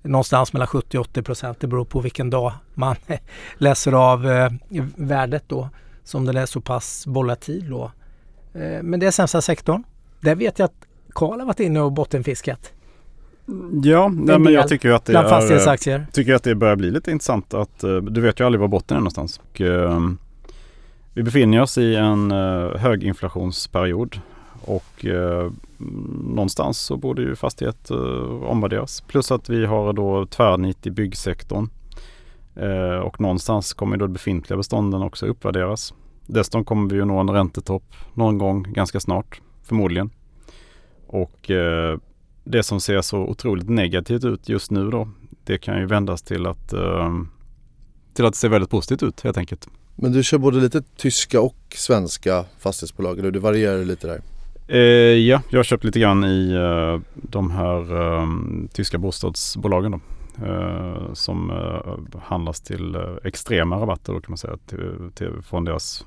någonstans 0.02 0.54
mellan 0.54 0.68
70 0.68 0.98
och 0.98 1.06
80 1.06 1.22
procent. 1.22 1.60
Det 1.60 1.68
beror 1.68 1.86
på 1.86 2.00
vilken 2.00 2.30
dag 2.30 2.54
man 2.74 2.96
läser 3.58 3.92
av 3.92 4.30
eh, 4.30 4.52
värdet 4.96 5.44
då. 5.48 5.70
Som 6.04 6.26
den 6.26 6.38
är 6.38 6.46
så 6.46 6.62
pass 6.62 7.08
volatil 7.08 7.70
då. 7.70 7.92
Eh, 8.54 8.84
men 8.84 9.00
det 9.00 9.08
är 9.08 9.12
sämsta 9.12 9.42
sektorn. 9.42 9.84
Där 10.20 10.36
vet 10.36 10.60
jag 10.60 10.66
att 10.66 10.88
Karl 11.14 11.40
har 11.40 11.48
varit 11.48 11.60
inne 11.60 11.82
och 11.82 11.92
bottenfiskat 11.92 12.74
Ja, 13.84 14.08
nej, 14.08 14.40
men 14.40 14.54
jag 14.54 14.68
tycker 14.68 14.90
att 14.90 15.06
det 15.06 15.18
är, 15.18 15.30
fastighetsaktier. 15.30 16.06
tycker 16.12 16.34
att 16.34 16.44
det 16.44 16.56
börjar 16.56 16.76
bli 16.76 16.92
lite 16.92 17.12
intressant 17.12 17.54
att 17.54 17.84
eh, 17.84 17.96
du 17.96 18.22
vet 18.22 18.40
ju 18.40 18.46
aldrig 18.46 18.60
var 18.60 18.68
botten 18.68 18.98
är 18.98 19.02
någonstans. 19.02 19.42
Och, 19.50 19.62
eh, 19.62 20.00
vi 21.14 21.24
befinner 21.24 21.62
oss 21.62 21.78
i 21.78 21.96
en 21.96 22.32
eh, 22.32 22.78
höginflationsperiod 22.78 24.20
och 24.62 25.06
eh, 25.06 25.52
någonstans 26.24 26.80
så 26.80 26.98
borde 26.98 27.22
ju 27.22 27.36
fastighet 27.36 27.92
eh, 27.92 28.44
omvärderas. 28.44 29.02
Plus 29.02 29.32
att 29.32 29.50
vi 29.50 29.66
har 29.66 29.94
då 29.94 30.26
tvärnit 30.26 30.88
i 30.88 30.92
byggsektorn. 30.92 31.70
Eh, 32.56 33.00
och 33.00 33.22
någonstans 33.22 33.74
kommer 33.74 33.98
då 33.98 34.08
befintliga 34.08 34.58
bestånden 34.58 35.02
också 35.02 35.26
uppvärderas. 35.26 35.94
Dessutom 36.28 36.66
kommer 36.66 36.90
vi 36.90 36.96
ju 36.96 37.06
nå 37.06 37.20
en 37.20 37.30
räntetopp 37.30 37.94
någon 38.14 38.38
gång 38.38 38.64
ganska 38.64 39.00
snart, 39.00 39.42
förmodligen. 39.64 40.10
Och 41.08 41.52
eh, 41.52 41.98
det 42.44 42.64
som 42.64 42.80
ser 42.80 43.02
så 43.02 43.18
otroligt 43.18 43.70
negativt 43.70 44.24
ut 44.24 44.50
just 44.50 44.72
nu 44.72 44.90
då, 44.90 45.10
det 45.44 45.58
kan 45.58 45.80
ju 45.80 45.86
vändas 45.86 46.22
till 46.22 46.46
att, 46.46 46.74
eh, 46.74 47.14
till 48.14 48.26
att 48.26 48.34
det 48.34 48.38
ser 48.38 48.50
väldigt 48.50 48.70
positivt 48.70 49.04
ut 49.04 49.22
helt 49.22 49.38
enkelt. 49.38 49.70
Men 49.96 50.12
du 50.12 50.24
kör 50.24 50.38
både 50.38 50.60
lite 50.60 50.82
tyska 50.98 51.42
och 51.42 51.58
svenska 51.76 52.46
fastighetsbolag 52.60 53.20
eller 53.20 53.32
du 53.32 53.40
varierar 53.40 53.86
lite 53.86 54.08
där? 54.08 54.22
Eh, 54.68 54.80
ja, 55.18 55.42
jag 55.50 55.60
har 55.60 55.64
köpt 55.64 55.84
lite 55.84 56.00
grann 56.00 56.24
i 56.24 56.52
eh, 56.52 57.02
de 57.14 57.52
här 57.52 57.96
eh, 58.02 58.28
tyska 58.74 58.98
bostadsbolagen 58.98 59.92
då. 59.92 60.00
Eh, 60.46 61.14
som 61.14 61.52
eh, 61.52 62.22
handlas 62.22 62.62
till 62.62 62.96
eh, 62.96 63.02
extrema 63.24 63.76
rabatter 63.76 64.14
då 64.14 64.20
kan 64.20 64.32
man 64.32 64.38
säga 64.38 64.58
till, 64.66 65.12
till, 65.16 65.32
från 65.44 65.66
deras, 65.66 66.06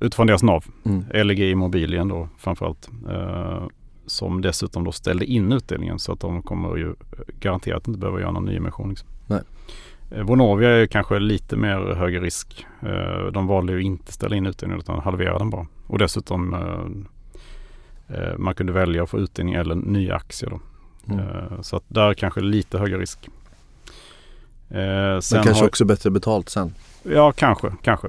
utifrån 0.00 0.26
deras 0.26 0.42
NAV. 0.42 0.64
Mm. 0.84 1.26
LG 1.26 1.50
Immobilien 1.50 2.08
då 2.08 2.28
framförallt. 2.38 2.88
Eh, 3.10 3.66
som 4.06 4.40
dessutom 4.40 4.84
då 4.84 4.92
ställde 4.92 5.24
in 5.24 5.52
utdelningen 5.52 5.98
så 5.98 6.12
att 6.12 6.20
de 6.20 6.42
kommer 6.42 6.76
ju 6.76 6.94
garanterat 7.40 7.88
inte 7.88 8.00
behöva 8.00 8.20
göra 8.20 8.30
någon 8.30 8.44
nyemission. 8.44 8.88
Liksom. 8.88 9.08
Nej. 9.26 9.40
Eh, 10.10 10.22
Vonovia 10.22 10.70
är 10.70 10.86
kanske 10.86 11.18
lite 11.18 11.56
mer 11.56 11.94
högre 11.94 12.20
risk. 12.20 12.66
Eh, 12.82 13.32
de 13.32 13.46
valde 13.46 13.72
ju 13.72 13.82
inte 13.82 14.12
ställa 14.12 14.36
in 14.36 14.46
utdelningen 14.46 14.80
utan 14.80 15.00
halvera 15.00 15.38
den 15.38 15.50
bara. 15.50 15.66
Och 15.86 15.98
dessutom 15.98 16.54
eh, 16.54 18.16
eh, 18.16 18.38
man 18.38 18.54
kunde 18.54 18.72
välja 18.72 19.02
att 19.02 19.10
få 19.10 19.18
utdelning 19.18 19.54
eller 19.54 19.74
nya 19.74 20.14
aktier 20.14 20.50
då. 20.50 20.60
Mm. 21.14 21.26
Eh, 21.26 21.60
så 21.60 21.76
att 21.76 21.84
där 21.88 22.14
kanske 22.14 22.40
lite 22.40 22.78
högre 22.78 22.98
risk. 22.98 23.28
Eh, 24.68 24.78
Men 24.78 25.20
kanske 25.20 25.52
har, 25.52 25.66
också 25.66 25.84
bättre 25.84 26.10
betalt 26.10 26.48
sen. 26.48 26.74
Ja, 27.02 27.32
kanske, 27.32 27.72
kanske. 27.82 28.08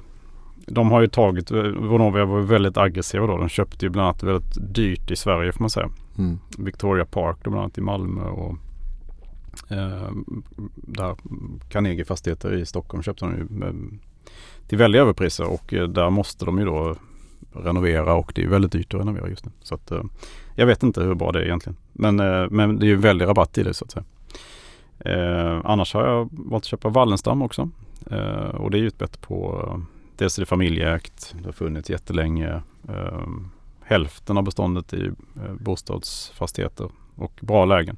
de 0.65 0.91
har 0.91 1.01
ju 1.01 1.07
tagit, 1.07 1.51
Vonovia 1.51 2.25
var 2.25 2.39
väldigt 2.39 2.77
aggressiva 2.77 3.27
då. 3.27 3.37
De 3.37 3.49
köpte 3.49 3.85
ju 3.85 3.89
bland 3.89 4.07
annat 4.07 4.23
väldigt 4.23 4.75
dyrt 4.75 5.11
i 5.11 5.15
Sverige 5.15 5.51
får 5.51 5.59
man 5.59 5.69
säga. 5.69 5.89
Mm. 6.17 6.39
Victoria 6.57 7.05
Park 7.05 7.37
då 7.43 7.49
bland 7.49 7.63
annat 7.63 7.77
i 7.77 7.81
Malmö 7.81 8.21
och 8.21 8.55
eh, 9.69 10.11
där 10.75 11.15
Carnegie 11.69 12.05
Fastigheter 12.05 12.53
i 12.53 12.65
Stockholm 12.65 13.03
köpte 13.03 13.25
de 13.25 13.37
ju 13.37 13.43
med, 13.49 13.99
till 14.67 14.77
väldiga 14.77 15.01
överpriser 15.01 15.45
och 15.53 15.73
eh, 15.73 15.87
där 15.87 16.09
måste 16.09 16.45
de 16.45 16.59
ju 16.59 16.65
då 16.65 16.95
renovera 17.53 18.13
och 18.13 18.31
det 18.35 18.43
är 18.43 18.47
väldigt 18.47 18.71
dyrt 18.71 18.93
att 18.93 18.99
renovera 18.99 19.29
just 19.29 19.45
nu. 19.45 19.51
Så 19.61 19.75
att, 19.75 19.91
eh, 19.91 20.03
jag 20.55 20.65
vet 20.65 20.83
inte 20.83 21.03
hur 21.03 21.15
bra 21.15 21.31
det 21.31 21.39
är 21.39 21.43
egentligen. 21.43 21.77
Men, 21.93 22.19
eh, 22.19 22.49
men 22.49 22.79
det 22.79 22.85
är 22.85 22.87
ju 22.87 22.95
väldigt 22.95 23.27
rabatt 23.27 23.57
i 23.57 23.63
det 23.63 23.73
så 23.73 23.85
att 23.85 23.91
säga. 23.91 24.05
Eh, 24.99 25.61
annars 25.63 25.93
har 25.93 26.07
jag 26.07 26.29
valt 26.31 26.63
att 26.63 26.65
köpa 26.65 26.89
Wallenstam 26.89 27.41
också. 27.41 27.69
Eh, 28.11 28.55
och 28.55 28.71
det 28.71 28.77
är 28.77 28.81
ju 28.81 28.87
ett 28.87 28.97
bett 28.97 29.21
på 29.21 29.67
eh, 29.67 29.97
Dels 30.21 30.37
är 30.37 30.41
det 30.41 30.45
familjeägt. 30.45 31.35
Det 31.39 31.45
har 31.45 31.51
funnits 31.51 31.89
jättelänge. 31.89 32.61
Eh, 32.89 33.27
hälften 33.83 34.37
av 34.37 34.43
beståndet 34.43 34.93
i 34.93 35.07
eh, 35.35 35.53
bostadsfastigheter 35.59 36.89
och 37.15 37.39
bra 37.41 37.65
lägen. 37.65 37.97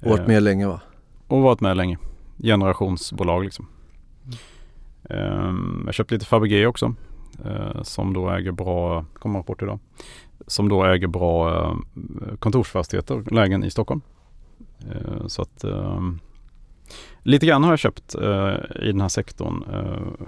Och 0.00 0.10
varit 0.10 0.26
med 0.26 0.42
länge 0.42 0.66
va? 0.66 0.80
Och 1.28 1.42
varit 1.42 1.60
med 1.60 1.76
länge. 1.76 1.98
Generationsbolag 2.42 3.44
liksom. 3.44 3.66
Um, 5.10 5.82
jag 5.86 5.94
köpte 5.94 6.14
lite 6.14 6.26
Fabege 6.26 6.66
också. 6.66 6.94
Uh, 7.46 7.82
som 7.82 8.12
då 8.12 8.30
äger 8.30 8.52
bra, 8.52 9.04
kommer 9.14 9.38
rapport 9.38 9.62
idag. 9.62 9.78
Som 10.46 10.68
då 10.68 10.84
äger 10.84 11.06
bra 11.06 11.50
uh, 11.50 11.76
kontorsfastigheter, 12.38 13.24
lägen 13.30 13.64
i 13.64 13.70
Stockholm. 13.70 14.00
Uh, 14.84 15.26
så 15.26 15.42
att 15.42 15.64
um, 15.64 16.20
Lite 17.26 17.46
grann 17.46 17.64
har 17.64 17.72
jag 17.72 17.78
köpt 17.78 18.14
i 18.82 18.86
den 18.86 19.00
här 19.00 19.08
sektorn 19.08 19.62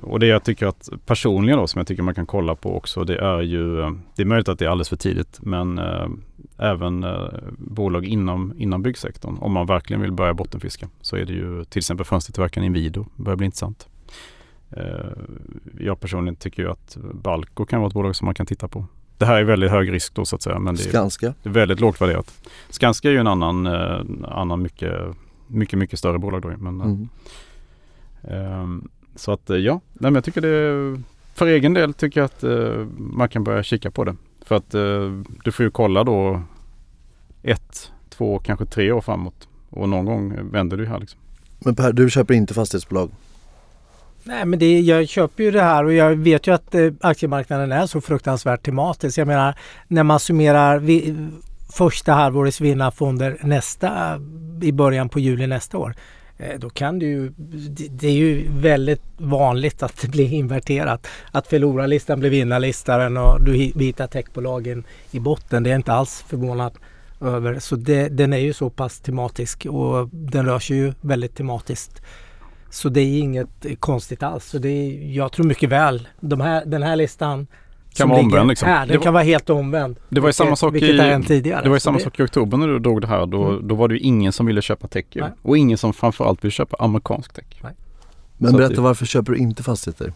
och 0.03 0.21
det 0.21 0.27
jag 0.27 0.45
tycker 0.45 0.67
att 0.67 0.89
personligen 1.07 1.59
då 1.59 1.67
som 1.67 1.79
jag 1.79 1.87
tycker 1.87 2.03
man 2.03 2.15
kan 2.15 2.27
kolla 2.27 2.55
på 2.55 2.77
också 2.77 3.05
det 3.05 3.19
är 3.19 3.41
ju 3.41 3.77
Det 4.15 4.23
är 4.23 4.25
möjligt 4.25 4.49
att 4.49 4.59
det 4.59 4.65
är 4.65 4.69
alldeles 4.69 4.89
för 4.89 4.97
tidigt 4.97 5.39
men 5.43 5.81
även 6.59 7.07
bolag 7.59 8.05
inom, 8.05 8.55
inom 8.59 8.83
byggsektorn 8.83 9.39
om 9.41 9.53
man 9.53 9.67
verkligen 9.67 10.03
vill 10.03 10.13
börja 10.13 10.35
bottenfiska 10.35 10.89
så 11.01 11.17
är 11.17 11.25
det 11.25 11.33
ju 11.33 11.65
till 11.65 11.79
exempel 11.79 12.07
fönstertillverkaren 12.07 12.67
Inwido 12.67 13.07
börjar 13.17 13.37
bli 13.37 13.45
intressant. 13.45 13.89
jag 15.79 16.01
personligen 16.01 16.37
tycker 16.37 16.63
ju 16.63 16.71
att 16.71 16.97
Balco 17.13 17.65
kan 17.65 17.81
vara 17.81 17.89
ett 17.89 17.95
bolag 17.95 18.17
som 18.17 18.25
man 18.25 18.35
kan 18.35 18.47
titta 18.47 18.69
på. 18.69 18.87
Det 19.19 19.27
här 19.27 19.37
är 19.37 19.45
väldigt 19.45 19.71
hög 19.71 19.93
risk 19.93 20.15
då 20.15 20.25
så 20.25 20.37
att 20.37 20.43
säga. 20.43 20.59
Men 20.59 20.75
det 20.75 20.83
är, 20.83 20.89
Skanska? 20.89 21.35
Det 21.43 21.49
är 21.49 21.53
väldigt 21.53 21.81
lågt 21.81 22.01
värderat. 22.01 22.49
Skanska 22.71 23.09
är 23.09 23.13
ju 23.13 23.19
en 23.19 23.27
annan, 23.27 23.67
annan 24.25 24.63
mycket 24.63 25.17
mycket, 25.47 25.79
mycket 25.79 25.99
större 25.99 26.19
bolag 26.19 26.43
då. 26.43 26.49
Men, 26.59 26.81
mm. 26.81 27.09
um, 28.61 28.89
så 29.15 29.33
att 29.33 29.49
ja, 29.49 29.81
nej, 29.93 30.11
men 30.11 30.15
jag 30.15 30.25
tycker 30.25 30.41
det 30.41 31.03
för 31.35 31.47
egen 31.47 31.75
del 31.75 31.95
tycker 31.95 32.21
jag 32.21 32.25
att 32.25 32.45
uh, 32.45 32.87
man 32.97 33.29
kan 33.29 33.45
börja 33.45 33.63
kika 33.63 33.91
på 33.91 34.05
det. 34.05 34.17
För 34.47 34.55
att 34.55 34.75
uh, 34.75 35.23
du 35.45 35.53
får 35.53 35.65
ju 35.65 35.71
kolla 35.71 36.05
då 36.05 36.43
ett, 37.43 37.93
två, 38.09 38.39
kanske 38.39 38.67
tre 38.67 38.93
år 38.93 39.01
framåt. 39.01 39.49
Och 39.71 39.89
någon 39.89 40.05
gång 40.05 40.51
vänder 40.51 40.77
du 40.77 40.87
här 40.87 40.99
liksom. 40.99 41.21
Men 41.59 41.75
Per, 41.75 41.93
du 41.93 42.11
köper 42.11 42.35
inte 42.35 42.55
fastighetsbolag? 42.55 43.11
Nej 44.25 44.45
men 44.45 44.59
det, 44.59 44.81
jag 44.81 45.09
köper 45.09 45.45
ju 45.45 45.51
det 45.51 45.63
här 45.63 45.85
och 45.85 45.93
jag 45.93 46.17
vet 46.17 46.47
ju 46.47 46.55
att 46.55 46.75
eh, 46.75 46.93
aktiemarknaden 47.01 47.73
är 47.73 47.87
så 47.87 48.01
fruktansvärt 48.01 48.63
tematisk. 48.63 49.19
Jag 49.19 49.27
menar 49.27 49.59
när 49.89 50.03
man 50.03 50.21
summerar 50.21 50.79
vi, 50.79 51.17
första 51.73 52.13
halvårets 52.13 52.61
vinnarfonder 52.61 53.39
nästa, 53.43 54.21
i 54.63 54.73
början 54.73 55.09
på 55.09 55.21
juli 55.21 55.47
nästa 55.47 55.79
år. 55.79 55.95
Eh, 56.39 56.59
då 56.59 56.71
kan 56.71 56.99
du 56.99 57.07
ju, 57.07 57.33
det 57.91 58.07
är 58.07 58.13
ju 58.13 58.49
väldigt 58.51 59.03
vanligt 59.17 59.83
att 59.83 60.01
det 60.03 60.09
blir 60.09 60.33
inverterat. 60.33 61.07
Att 61.33 61.47
förlorarlistan 61.47 62.21
blir 62.21 62.31
vinnarlistan 62.31 63.17
och 63.17 63.45
du 63.45 63.55
hittar 63.55 64.07
techbolagen 64.07 64.85
i 65.11 65.21
botten. 65.21 65.63
Det 65.63 65.71
är 65.71 65.77
inte 65.77 65.93
alls 65.93 66.25
förvånad 66.29 66.73
över. 67.21 67.59
Så 67.59 67.77
det, 67.77 68.09
den 68.09 68.33
är 68.33 68.39
ju 68.39 68.53
så 68.53 68.71
pass 68.71 69.01
tematisk 69.01 69.67
och 69.67 70.09
den 70.09 70.47
rör 70.47 70.59
sig 70.59 70.77
ju 70.77 70.93
väldigt 71.01 71.37
tematiskt. 71.37 72.03
Så 72.71 72.89
det 72.89 73.01
är 73.01 73.19
inget 73.19 73.67
konstigt 73.79 74.23
alls. 74.23 74.45
Så 74.45 74.59
det 74.59 74.69
är, 74.69 75.13
jag 75.13 75.33
tror 75.33 75.47
mycket 75.47 75.69
väl, 75.69 76.09
de 76.21 76.41
här, 76.41 76.65
den 76.67 76.83
här 76.83 76.97
listan 76.97 77.47
kan 77.97 78.09
vara 78.09 78.21
omvänd 78.21 78.49
liksom. 78.49 78.69
Här, 78.69 78.87
den 78.87 78.97
var, 78.97 79.05
kan 79.05 79.15
vara 79.15 79.25
helt 79.25 79.51
omvänd. 79.51 79.97
Det 80.09 80.21
var 80.21 80.29
ju 80.29 80.33
samma 80.33 80.57
sak 80.57 80.75
i, 80.75 80.81
tidigare. 80.81 81.63
Det 81.63 81.69
var 81.69 81.77
ju 81.77 81.81
samma 81.81 81.99
det... 81.99 82.05
sak 82.05 82.21
i 82.21 82.23
oktober 82.23 82.57
när 82.59 82.69
du 82.69 82.79
drog 82.79 83.01
det 83.01 83.07
här. 83.07 83.27
Då, 83.27 83.45
mm. 83.45 83.69
då 83.69 83.75
var 83.75 83.89
det 83.89 83.95
ju 83.95 84.01
ingen 84.01 84.33
som 84.33 84.47
ville 84.47 84.63
köpa 84.63 84.89
tech 84.89 85.05
och 85.43 85.59
ingen 85.59 85.79
som 85.79 85.93
framförallt 85.93 86.45
vill 86.45 86.51
köpa 86.51 86.77
amerikansk 86.81 87.33
tech. 87.33 87.45
Nej. 87.63 87.73
Men 88.39 88.51
Så 88.51 88.57
berätta 88.57 88.75
det... 88.75 88.81
varför 88.81 89.07
köper 89.07 89.33
du 89.33 89.39
inte 89.39 89.63
fastigheter? 89.63 90.13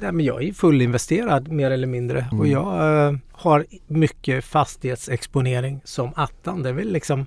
Nej, 0.00 0.12
men 0.12 0.24
jag 0.26 0.42
är 0.42 0.52
fullinvesterad 0.52 1.48
mer 1.48 1.70
eller 1.70 1.86
mindre 1.86 2.20
mm. 2.20 2.40
och 2.40 2.46
jag 2.46 3.06
äh, 3.08 3.14
har 3.32 3.66
mycket 3.86 4.44
fastighetsexponering 4.44 5.80
som 5.84 6.10
attan. 6.16 6.62
Det 6.62 6.68
är 6.68 6.72
väl 6.72 6.92
liksom 6.92 7.26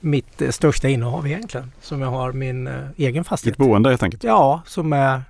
mitt 0.00 0.42
äh, 0.42 0.50
största 0.50 0.88
innehav 0.88 1.26
egentligen. 1.26 1.72
Som 1.80 2.00
jag 2.00 2.08
har 2.08 2.32
min 2.32 2.66
äh, 2.66 2.74
egen 2.96 3.24
fastighet. 3.24 3.58
Ditt 3.58 3.66
boende 3.66 3.88
helt 3.88 4.02
enkelt? 4.02 4.24
Ja, 4.24 4.62
som 4.66 4.92
är 4.92 5.22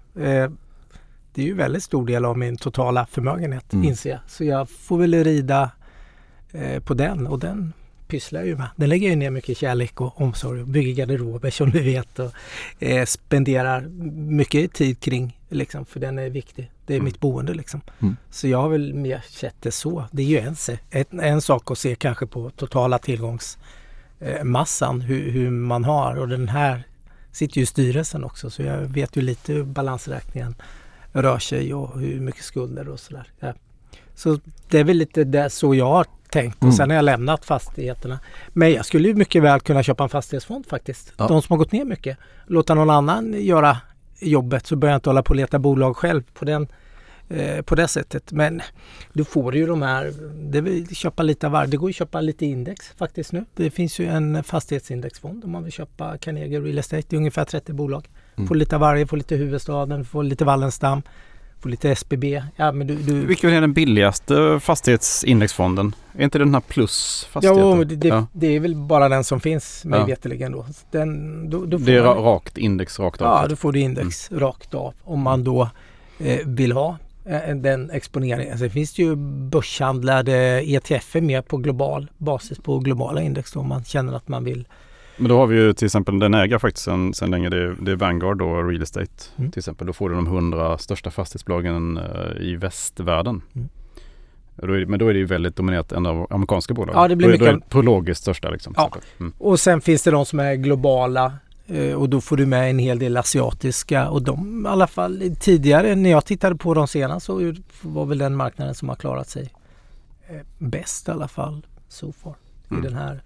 det 1.39 1.43
är 1.43 1.47
ju 1.47 1.55
väldigt 1.55 1.83
stor 1.83 2.07
del 2.07 2.25
av 2.25 2.39
min 2.39 2.57
totala 2.57 3.07
förmögenhet 3.07 3.73
mm. 3.73 3.85
inser 3.85 4.11
jag. 4.11 4.21
Så 4.27 4.45
jag 4.45 4.71
får 4.71 4.99
väl 4.99 5.25
rida 5.25 5.71
eh, 6.53 6.83
på 6.83 6.95
den 6.95 7.27
och 7.27 7.39
den 7.39 7.73
pysslar 8.09 8.41
jag 8.41 8.49
ju 8.49 8.57
med. 8.57 8.69
Den 8.77 8.89
lägger 8.89 9.09
jag 9.09 9.19
ner 9.19 9.31
mycket 9.31 9.59
kärlek 9.59 10.01
och 10.01 10.21
omsorg 10.21 10.61
och 10.61 10.67
bygger 10.67 10.95
garderober 10.95 11.51
som 11.51 11.71
du 11.71 11.83
vet 11.83 12.19
och 12.19 12.33
eh, 12.79 13.05
spenderar 13.05 13.81
mycket 14.31 14.73
tid 14.73 15.01
kring 15.01 15.39
liksom, 15.49 15.85
för 15.85 16.01
den 16.01 16.19
är 16.19 16.31
viktig. 16.31 16.71
Det 16.87 16.93
är 16.93 16.97
mm. 16.97 17.05
mitt 17.05 17.21
boende 17.21 17.55
liksom. 17.55 17.81
Mm. 18.01 18.17
Så 18.31 18.49
jag 18.49 18.63
har 18.63 18.69
väl 18.69 18.95
mer 18.95 19.25
sett 19.29 19.57
det 19.61 19.71
så. 19.71 20.05
Det 20.11 20.23
är 20.23 20.27
ju 20.27 20.39
en, 20.39 20.57
en, 20.91 21.21
en 21.21 21.41
sak 21.41 21.71
att 21.71 21.79
se 21.79 21.95
kanske 21.95 22.27
på 22.27 22.51
totala 22.51 22.99
tillgångsmassan 22.99 25.01
eh, 25.01 25.07
hur, 25.07 25.31
hur 25.31 25.51
man 25.51 25.85
har 25.85 26.17
och 26.17 26.29
den 26.29 26.49
här 26.49 26.83
sitter 27.33 27.57
ju 27.57 27.63
i 27.63 27.67
styrelsen 27.67 28.25
också 28.25 28.51
så 28.51 28.63
jag 28.63 28.79
vet 28.79 29.17
ju 29.17 29.23
lite 29.23 29.53
hur 29.53 29.65
balansräkningen 29.65 30.55
rör 31.23 31.39
sig 31.39 31.75
och 31.75 32.01
hur 32.01 32.21
mycket 32.21 32.45
skulder 32.45 32.89
och 32.89 33.01
sådär. 33.01 33.33
Ja. 33.41 33.53
Så 34.15 34.39
det 34.69 34.79
är 34.79 34.85
väl 34.85 34.97
lite 34.97 35.25
det 35.25 35.51
så 35.51 35.75
jag 35.75 35.87
har 35.87 36.07
tänkt 36.31 36.57
och 36.57 36.63
mm. 36.63 36.73
sen 36.73 36.91
har 36.91 36.97
jag 36.97 37.05
lämnat 37.05 37.45
fastigheterna. 37.45 38.19
Men 38.49 38.73
jag 38.73 38.87
skulle 38.87 39.09
ju 39.09 39.15
mycket 39.15 39.43
väl 39.43 39.61
kunna 39.61 39.83
köpa 39.83 40.03
en 40.03 40.09
fastighetsfond 40.09 40.67
faktiskt. 40.67 41.13
Ja. 41.17 41.29
De 41.29 41.43
som 41.43 41.53
har 41.55 41.59
gått 41.59 41.73
ner 41.73 41.85
mycket. 41.85 42.19
Låta 42.47 42.75
någon 42.75 42.91
annan 42.91 43.35
göra 43.39 43.77
jobbet 44.21 44.67
så 44.67 44.77
behöver 44.77 44.93
jag 44.93 44.99
inte 44.99 45.09
hålla 45.09 45.23
på 45.23 45.31
och 45.31 45.37
leta 45.37 45.59
bolag 45.59 45.97
själv 45.97 46.23
på, 46.35 46.45
den, 46.45 46.69
eh, 47.29 47.63
på 47.63 47.75
det 47.75 47.89
sättet. 47.89 48.33
Men 48.33 48.63
du 49.13 49.25
får 49.25 49.57
ju 49.57 49.67
de 49.67 49.83
här, 49.83 50.13
det 50.51 50.61
vill 50.61 50.97
köpa 50.97 51.23
lite 51.23 51.47
av 51.47 51.53
varje. 51.53 51.71
Det 51.71 51.77
går 51.77 51.89
att 51.89 51.95
köpa 51.95 52.21
lite 52.21 52.47
index 52.47 52.93
faktiskt 52.97 53.33
nu. 53.33 53.45
Det 53.55 53.71
finns 53.71 53.99
ju 53.99 54.07
en 54.07 54.43
fastighetsindexfond 54.45 55.45
om 55.45 55.51
man 55.51 55.63
vill 55.63 55.73
köpa 55.73 56.19
Carnegie 56.19 56.61
Real 56.61 56.79
Estate. 56.79 57.03
Det 57.09 57.17
är 57.17 57.19
ungefär 57.19 57.45
30 57.45 57.73
bolag. 57.73 58.09
Mm. 58.39 58.49
Få 58.49 58.55
lite 58.55 58.77
av 58.77 58.81
varje, 58.81 59.07
få 59.07 59.17
lite 59.17 59.37
huvudstaden, 59.37 60.05
få 60.05 60.23
lite 60.23 60.45
Wallenstam, 60.45 61.03
få 61.61 61.69
lite 61.69 61.91
SBB. 61.91 62.43
Ja, 62.57 62.73
men 62.73 62.87
du, 62.87 62.97
du... 62.97 63.27
Vilken 63.27 63.51
är 63.51 63.61
den 63.61 63.73
billigaste 63.73 64.61
fastighetsindexfonden? 64.61 65.95
Är 66.15 66.25
inte 66.25 66.39
det 66.39 66.45
den 66.45 66.55
här 66.55 66.61
plus 66.61 67.29
fastigheten? 67.31 67.63
Jo, 67.63 67.85
det, 67.85 67.97
det, 67.97 68.09
ja. 68.09 68.27
det 68.33 68.47
är 68.47 68.61
väl 68.61 68.77
bara 68.77 69.09
den 69.09 69.25
som 69.25 69.41
finns 69.41 69.85
mig 69.85 70.01
ja. 70.01 70.07
veterligen 70.07 70.53
då. 70.53 70.67
Den, 70.91 71.51
då, 71.51 71.65
då 71.65 71.79
det 71.79 71.97
är 71.97 72.05
man... 72.05 72.17
rakt 72.17 72.59
index 72.59 72.99
rakt 72.99 73.23
av? 73.23 73.43
Ja, 73.43 73.49
då 73.49 73.57
får 73.57 73.73
du 73.73 73.81
index 73.81 74.31
mm. 74.31 74.41
rakt 74.41 74.75
av 74.75 74.95
om 75.05 75.21
man 75.21 75.45
då 75.45 75.71
eh, 76.19 76.39
vill 76.47 76.73
ha 76.73 76.97
eh, 77.25 77.57
den 77.57 77.91
exponeringen. 77.91 78.59
Sen 78.59 78.71
finns 78.71 78.95
det 78.95 79.03
ju 79.03 79.17
börshandlade 79.17 80.35
ETF 80.61 81.15
med 81.15 81.49
på 81.49 81.57
global 81.57 82.11
basis 82.19 82.59
på 82.59 82.79
globala 82.79 83.23
index 83.23 83.53
då, 83.53 83.61
om 83.61 83.69
man 83.69 83.85
känner 83.85 84.13
att 84.13 84.29
man 84.29 84.45
vill 84.45 84.69
men 85.19 85.29
då 85.29 85.39
har 85.39 85.47
vi 85.47 85.57
ju 85.57 85.73
till 85.73 85.87
exempel, 85.87 86.19
den 86.19 86.35
äger 86.35 86.59
faktiskt 86.59 86.89
sen 87.15 87.31
länge, 87.31 87.49
det 87.49 87.63
är, 87.63 87.77
det 87.81 87.93
är 87.93 87.97
Vanguard 87.97 88.43
och 88.43 88.69
Real 88.69 88.83
Estate 88.83 89.25
mm. 89.37 89.51
till 89.51 89.61
exempel. 89.61 89.87
Då 89.87 89.93
får 89.93 90.09
du 90.09 90.15
de 90.15 90.27
hundra 90.27 90.79
största 90.79 91.11
fastighetsbolagen 91.11 91.99
uh, 91.99 92.43
i 92.43 92.57
västvärlden. 92.57 93.43
Mm. 93.55 93.69
Då 94.63 94.73
är, 94.73 94.87
men 94.87 94.99
då 94.99 95.09
är 95.09 95.13
det 95.13 95.19
ju 95.19 95.25
väldigt 95.25 95.57
dominerat 95.57 95.93
en 95.93 96.07
av 96.07 96.27
amerikanska 96.31 96.75
bolag. 96.75 96.97
Ja, 96.97 97.09
det 97.09 97.17
blir 97.17 97.29
då, 97.29 97.33
mycket... 97.33 97.47
Då 97.47 97.53
är 97.53 97.55
det 97.55 97.69
prologiskt 97.69 98.23
största 98.23 98.51
liksom. 98.51 98.75
Ja. 98.77 98.91
Mm. 99.21 99.33
Och 99.39 99.61
sen 99.61 99.81
finns 99.81 100.03
det 100.03 100.11
de 100.11 100.27
som 100.27 100.41
är 100.41 100.55
globala 100.55 101.33
eh, 101.67 101.93
och 101.93 102.09
då 102.09 102.21
får 102.21 102.37
du 102.37 102.47
med 102.47 102.71
en 102.71 102.79
hel 102.79 102.99
del 102.99 103.17
asiatiska 103.17 104.11
och 104.11 104.23
de 104.23 104.67
i 104.67 104.69
alla 104.69 104.87
fall 104.87 105.37
tidigare 105.41 105.95
när 105.95 106.11
jag 106.11 106.25
tittade 106.25 106.57
på 106.57 106.75
dem 106.75 106.89
senast 106.89 107.27
så 107.27 107.55
var 107.81 108.07
väl 108.07 108.19
den 108.19 108.37
marknaden 108.37 108.75
som 108.75 108.89
har 108.89 108.97
klarat 108.97 109.29
sig 109.29 109.53
eh, 110.29 110.37
bäst 110.59 111.09
i 111.09 111.11
alla 111.11 111.29
fall 111.29 111.67
so 111.89 112.13
far 112.13 112.35
i 112.71 112.71
mm. 112.71 112.83
den 112.83 112.95
här 112.95 113.23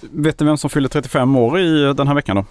Vet 0.00 0.38
du 0.38 0.44
vem 0.44 0.56
som 0.56 0.70
fyller 0.70 0.88
35 0.88 1.36
år 1.36 1.60
i 1.60 1.94
den 1.96 2.08
här 2.08 2.14
veckan 2.14 2.36
då? 2.36 2.44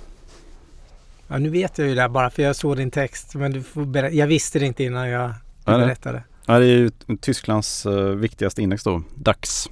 Ja, 1.28 1.38
nu 1.38 1.50
vet 1.50 1.78
jag 1.78 1.88
ju 1.88 1.96
det 1.96 2.10
bara 2.10 2.30
för 2.30 2.44
jag 2.44 2.56
såg 2.56 2.78
din 2.78 2.92
text. 2.92 3.36
Men 3.36 3.52
du 3.52 3.64
får 3.64 3.86
berätta. 3.86 4.16
jag 4.16 4.28
visste 4.28 4.60
det 4.60 4.66
inte 4.66 4.84
innan 4.84 5.10
jag 5.10 5.34
berättade. 5.66 6.24
Ja, 6.46 6.60
det 6.60 6.66
är 6.66 6.78
ju 6.78 6.92
Tysklands 7.22 7.86
uh, 7.86 8.10
viktigaste 8.10 8.62
index 8.62 8.84
då, 8.84 9.04
DAX. 9.16 9.70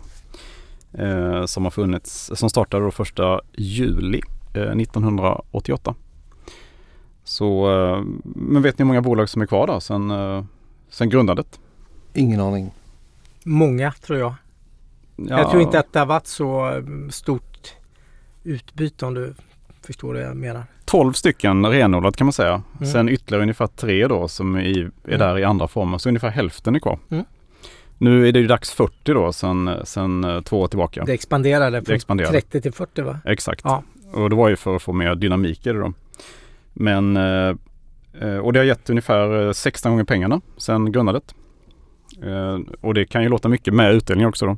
Uh, 0.99 1.45
som 1.45 1.63
har 1.63 1.71
funnits, 1.71 2.31
som 2.33 2.49
startade 2.49 2.83
då 2.83 2.91
första 2.91 3.41
juli 3.53 4.21
uh, 4.57 4.81
1988. 4.81 5.95
Så, 7.23 7.71
eh, 7.71 8.03
men 8.23 8.61
vet 8.61 8.77
ni 8.77 8.83
hur 8.83 8.87
många 8.87 9.01
bolag 9.01 9.29
som 9.29 9.41
är 9.41 9.45
kvar 9.45 9.67
då 9.67 9.79
sen, 9.79 10.11
eh, 10.11 10.43
sen 10.89 11.09
grundandet? 11.09 11.59
Ingen 12.13 12.39
aning. 12.39 12.71
Många 13.43 13.91
tror 13.91 14.19
jag. 14.19 14.33
Ja, 15.15 15.39
Jag 15.39 15.49
tror 15.49 15.61
inte 15.61 15.79
att 15.79 15.93
det 15.93 15.99
har 15.99 16.05
varit 16.05 16.27
så 16.27 16.59
mm, 16.65 17.11
stort 17.11 17.73
utbyte 18.43 19.05
om 19.05 19.13
du 19.13 19.33
förstår 19.85 20.13
vad 20.13 20.23
jag 20.23 20.37
menar. 20.37 20.63
12 20.85 21.13
stycken 21.13 21.65
renodlat 21.65 22.15
kan 22.17 22.25
man 22.27 22.33
säga. 22.33 22.61
Mm. 22.77 22.91
Sen 22.91 23.09
ytterligare 23.09 23.41
ungefär 23.41 23.67
tre 23.67 24.07
då 24.07 24.27
som 24.27 24.57
i, 24.57 24.79
är 24.79 24.91
Mm. 25.07 25.19
där 25.19 25.39
i 25.39 25.43
andra 25.43 25.67
former. 25.67 25.97
Så 25.97 26.09
ungefär 26.09 26.29
hälften 26.29 26.75
är 26.75 26.79
kvar. 26.79 26.99
Mm. 27.09 27.25
Nu 27.97 28.27
är 28.27 28.31
det 28.31 28.39
ju 28.39 28.47
dags 28.47 28.71
40 28.71 29.13
då 29.13 29.33
sen, 29.33 29.69
sen 29.83 30.23
eh, 30.23 30.41
två 30.41 30.59
år 30.61 30.67
tillbaka. 30.67 31.03
Det 31.05 31.13
expanderade 31.13 31.79
Det 31.79 31.85
från 31.85 31.95
expanderade. 31.95 32.33
30 32.41 32.61
till 32.61 32.73
40 32.73 33.01
va? 33.01 33.19
Exakt. 33.25 33.61
Ja. 33.63 33.83
Och 34.13 34.29
det 34.29 34.35
var 34.35 34.49
ju 34.49 34.55
för 34.55 34.75
att 34.75 34.81
få 34.81 34.93
mer 34.93 35.15
dynamik 35.15 35.67
i 35.67 35.71
det 35.73 35.79
då. 35.79 35.93
Men, 36.73 37.17
eh, 37.17 37.55
eh, 38.21 38.37
och 38.37 38.53
det 38.53 38.59
har 38.59 38.65
gett 38.65 38.89
ungefär 38.89 39.47
eh, 39.47 39.51
16 39.51 39.91
gånger 39.91 40.03
pengarna 40.03 40.41
sen 40.57 40.91
grundandet. 40.91 41.35
Och 42.81 42.93
det 42.93 43.05
kan 43.05 43.23
ju 43.23 43.29
låta 43.29 43.49
mycket 43.49 43.73
med 43.73 43.93
utdelning 43.93 44.27
också 44.27 44.45
då. 44.45 44.57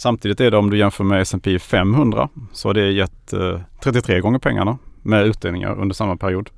Samtidigt 0.00 0.40
är 0.40 0.50
det 0.50 0.56
om 0.56 0.70
du 0.70 0.78
jämför 0.78 1.04
med 1.04 1.20
S&P 1.22 1.58
500 1.58 2.28
så 2.52 2.68
har 2.68 2.74
det 2.74 2.90
gett 2.92 3.32
eh, 3.32 3.60
33 3.82 4.20
gånger 4.20 4.38
pengarna 4.38 4.78
med 5.02 5.26
utdelningar 5.26 5.78
under 5.80 5.94
samma 5.94 6.16
period. 6.16 6.50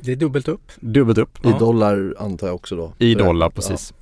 Det 0.00 0.12
är 0.12 0.16
dubbelt 0.16 0.48
upp. 0.48 0.72
Dubbelt 0.80 1.18
upp 1.18 1.38
I 1.46 1.50
Ja. 1.50 1.58
dollar 1.58 2.14
antar 2.18 2.46
jag 2.46 2.54
också 2.56 2.76
då. 2.76 2.92
i 2.98 3.14
dollar 3.14 3.50
precis. 3.50 3.94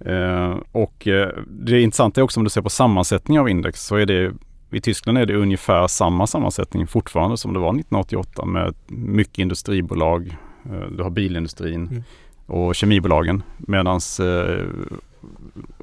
Eh, 0.00 0.56
och 0.72 1.06
eh, 1.08 1.28
det 1.46 1.80
intressanta 1.80 2.20
är 2.20 2.22
också 2.24 2.40
om 2.40 2.44
du 2.44 2.50
ser 2.50 2.62
på 2.62 2.70
sammansättning 2.70 3.40
av 3.40 3.48
index 3.48 3.86
så 3.86 3.96
är 3.96 4.06
det 4.06 4.32
i 4.70 4.80
Tyskland 4.80 5.18
är 5.18 5.26
det 5.26 5.34
ungefär 5.36 5.86
samma 5.86 6.26
sammansättning 6.26 6.86
fortfarande 6.86 7.36
som 7.36 7.52
det 7.52 7.58
var 7.58 7.68
1988 7.68 8.44
med 8.44 8.74
mycket 8.86 9.38
industribolag. 9.38 10.36
Eh, 10.64 10.86
du 10.96 11.02
har 11.02 11.10
bilindustrin 11.10 11.86
Mm. 11.90 12.02
och 12.46 12.74
kemibolagen. 12.74 13.42
Medans 13.58 14.20
eh, 14.20 14.64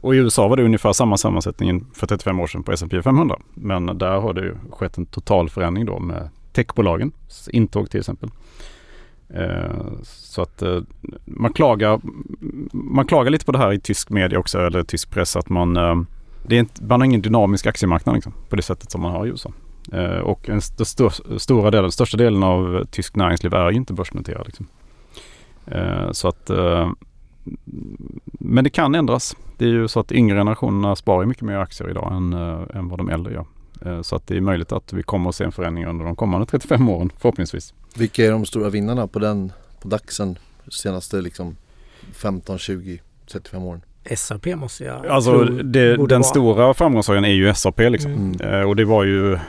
och 0.01 0.15
i 0.15 0.17
USA 0.17 0.47
var 0.47 0.57
det 0.57 0.63
ungefär 0.63 0.93
samma 0.93 1.17
sammansättning 1.17 1.85
för 1.93 2.07
35 2.07 2.39
år 2.39 2.47
sedan 2.47 2.63
på 2.63 2.71
S&P 2.71 3.01
500. 3.01 3.39
Men 3.53 3.85
där 3.97 4.19
har 4.19 4.33
det 4.33 4.41
ju 4.41 4.55
skett 4.71 4.97
en 4.97 5.05
total 5.05 5.49
förändring 5.49 5.85
då 5.85 5.99
med 5.99 6.29
techbolagens 6.53 7.49
intåg 7.53 7.89
till 7.89 7.99
exempel. 7.99 8.29
Eh, 9.29 9.75
Så 10.03 10.41
att 10.41 10.61
eh, 10.61 10.79
man 11.25 11.53
klagar, 11.53 11.99
man 12.71 13.05
klagar 13.07 13.31
lite 13.31 13.45
på 13.45 13.51
det 13.51 13.57
här 13.57 13.73
i 13.73 13.79
tysk 13.79 14.09
media 14.09 14.39
också, 14.39 14.59
eller 14.59 14.83
tysk 14.83 15.09
press, 15.11 15.35
att 15.35 15.49
man, 15.49 15.77
eh, 15.77 15.95
det 16.47 16.55
är 16.55 16.59
inte, 16.59 16.83
man 16.83 17.01
har 17.01 17.05
ingen 17.05 17.21
dynamisk 17.21 17.67
aktiemarknad 17.67 18.15
liksom, 18.15 18.33
på 18.49 18.55
det 18.55 18.61
sättet 18.61 18.91
som 18.91 19.01
man 19.01 19.11
har 19.11 19.25
i 19.25 19.29
USA. 19.29 19.51
Eh, 19.93 20.17
och 20.19 20.41
den 20.45 20.57
st- 20.57 21.09
stora 21.39 21.71
delen, 21.71 21.91
största 21.91 22.17
delen 22.17 22.43
av 22.43 22.85
tysk 22.91 23.15
näringsliv 23.15 23.53
är 23.53 23.69
ju 23.71 23.77
inte 23.77 23.93
börsnoterad. 23.93 24.45
Liksom. 24.45 24.67
Eh, 25.65 26.11
så 26.11 26.27
att, 26.27 26.49
eh, 26.49 26.91
men 28.39 28.63
det 28.63 28.69
kan 28.69 28.95
ändras. 28.95 29.35
Det 29.57 29.65
är 29.65 29.69
ju 29.69 29.87
så 29.87 29.99
att 29.99 30.11
yngre 30.11 30.37
generationerna 30.37 30.95
sparar 30.95 31.25
mycket 31.25 31.43
mer 31.43 31.57
aktier 31.57 31.89
idag 31.89 32.13
än, 32.15 32.33
eh, 32.33 32.77
än 32.77 32.89
vad 32.89 32.99
de 32.99 33.09
äldre 33.09 33.33
gör. 33.33 33.45
Eh, 33.85 34.01
Så 34.01 34.15
att 34.15 34.27
det 34.27 34.37
är 34.37 34.41
möjligt 34.41 34.71
att 34.71 34.93
vi 34.93 35.03
kommer 35.03 35.29
att 35.29 35.35
se 35.35 35.43
en 35.43 35.51
förändring 35.51 35.85
under 35.85 36.05
de 36.05 36.15
kommande 36.15 36.45
35 36.45 36.89
åren 36.89 37.09
förhoppningsvis. 37.17 37.73
Vilka 37.95 38.25
är 38.25 38.31
de 38.31 38.45
stora 38.45 38.69
vinnarna 38.69 39.07
på 39.07 39.19
den, 39.19 39.51
på 39.81 39.87
DAXen 39.87 40.37
senaste 40.71 41.21
liksom 41.21 41.55
15, 42.13 42.57
20, 42.57 42.99
35 43.31 43.63
åren? 43.63 43.81
SAP 44.15 44.55
måste 44.55 44.83
jag 44.83 45.05
Alltså 45.07 45.31
tro 45.45 45.55
det, 45.63 45.97
borde 45.97 46.15
den 46.15 46.21
vara. 46.21 46.29
stora 46.29 46.73
framgångssagan 46.73 47.25
är 47.25 47.29
ju 47.33 47.53
SAP 47.53 47.79
liksom. 47.79 48.11
Mm. 48.13 48.41
Eh, 48.41 48.61
och 48.69 48.75
det 48.75 48.85
var 48.85 49.03
ju, 49.03 49.33
eh, 49.33 49.39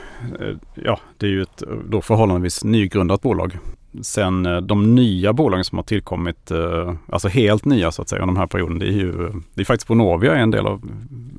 ja 0.75 0.99
det 1.17 1.25
är 1.25 1.29
ju 1.29 1.41
ett 1.41 1.63
då 1.89 2.01
förhållandevis 2.01 2.63
nygrundat 2.63 3.21
bolag. 3.21 3.57
Sen 4.01 4.45
eh, 4.45 4.57
de 4.57 4.95
nya 4.95 5.33
bolagen 5.33 5.63
som 5.65 5.77
har 5.77 5.83
tillkommit, 5.83 6.51
eh, 6.51 6.93
alltså 7.09 7.27
helt 7.27 7.65
nya 7.65 7.91
så 7.91 8.01
att 8.01 8.09
säga, 8.09 8.21
under 8.21 8.33
den 8.33 8.39
här 8.39 8.47
perioden, 8.47 8.79
det 8.79 8.85
är 8.87 8.91
ju, 8.91 9.31
det 9.53 9.61
är 9.61 9.65
faktiskt 9.65 9.87
Bonovia 9.87 10.35
är 10.35 10.39
en 10.39 10.51
del 10.51 10.67
av, 10.67 10.91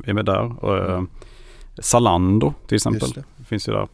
är 0.04 0.12
med 0.12 0.25
där. 0.25 0.44
Eh, 0.94 1.02
Zalando 1.78 2.54
till 2.67 2.76
exempel, 2.76 3.08
det. 3.15 3.45
finns 3.45 3.69
ju 3.69 3.73
där. 3.73 3.88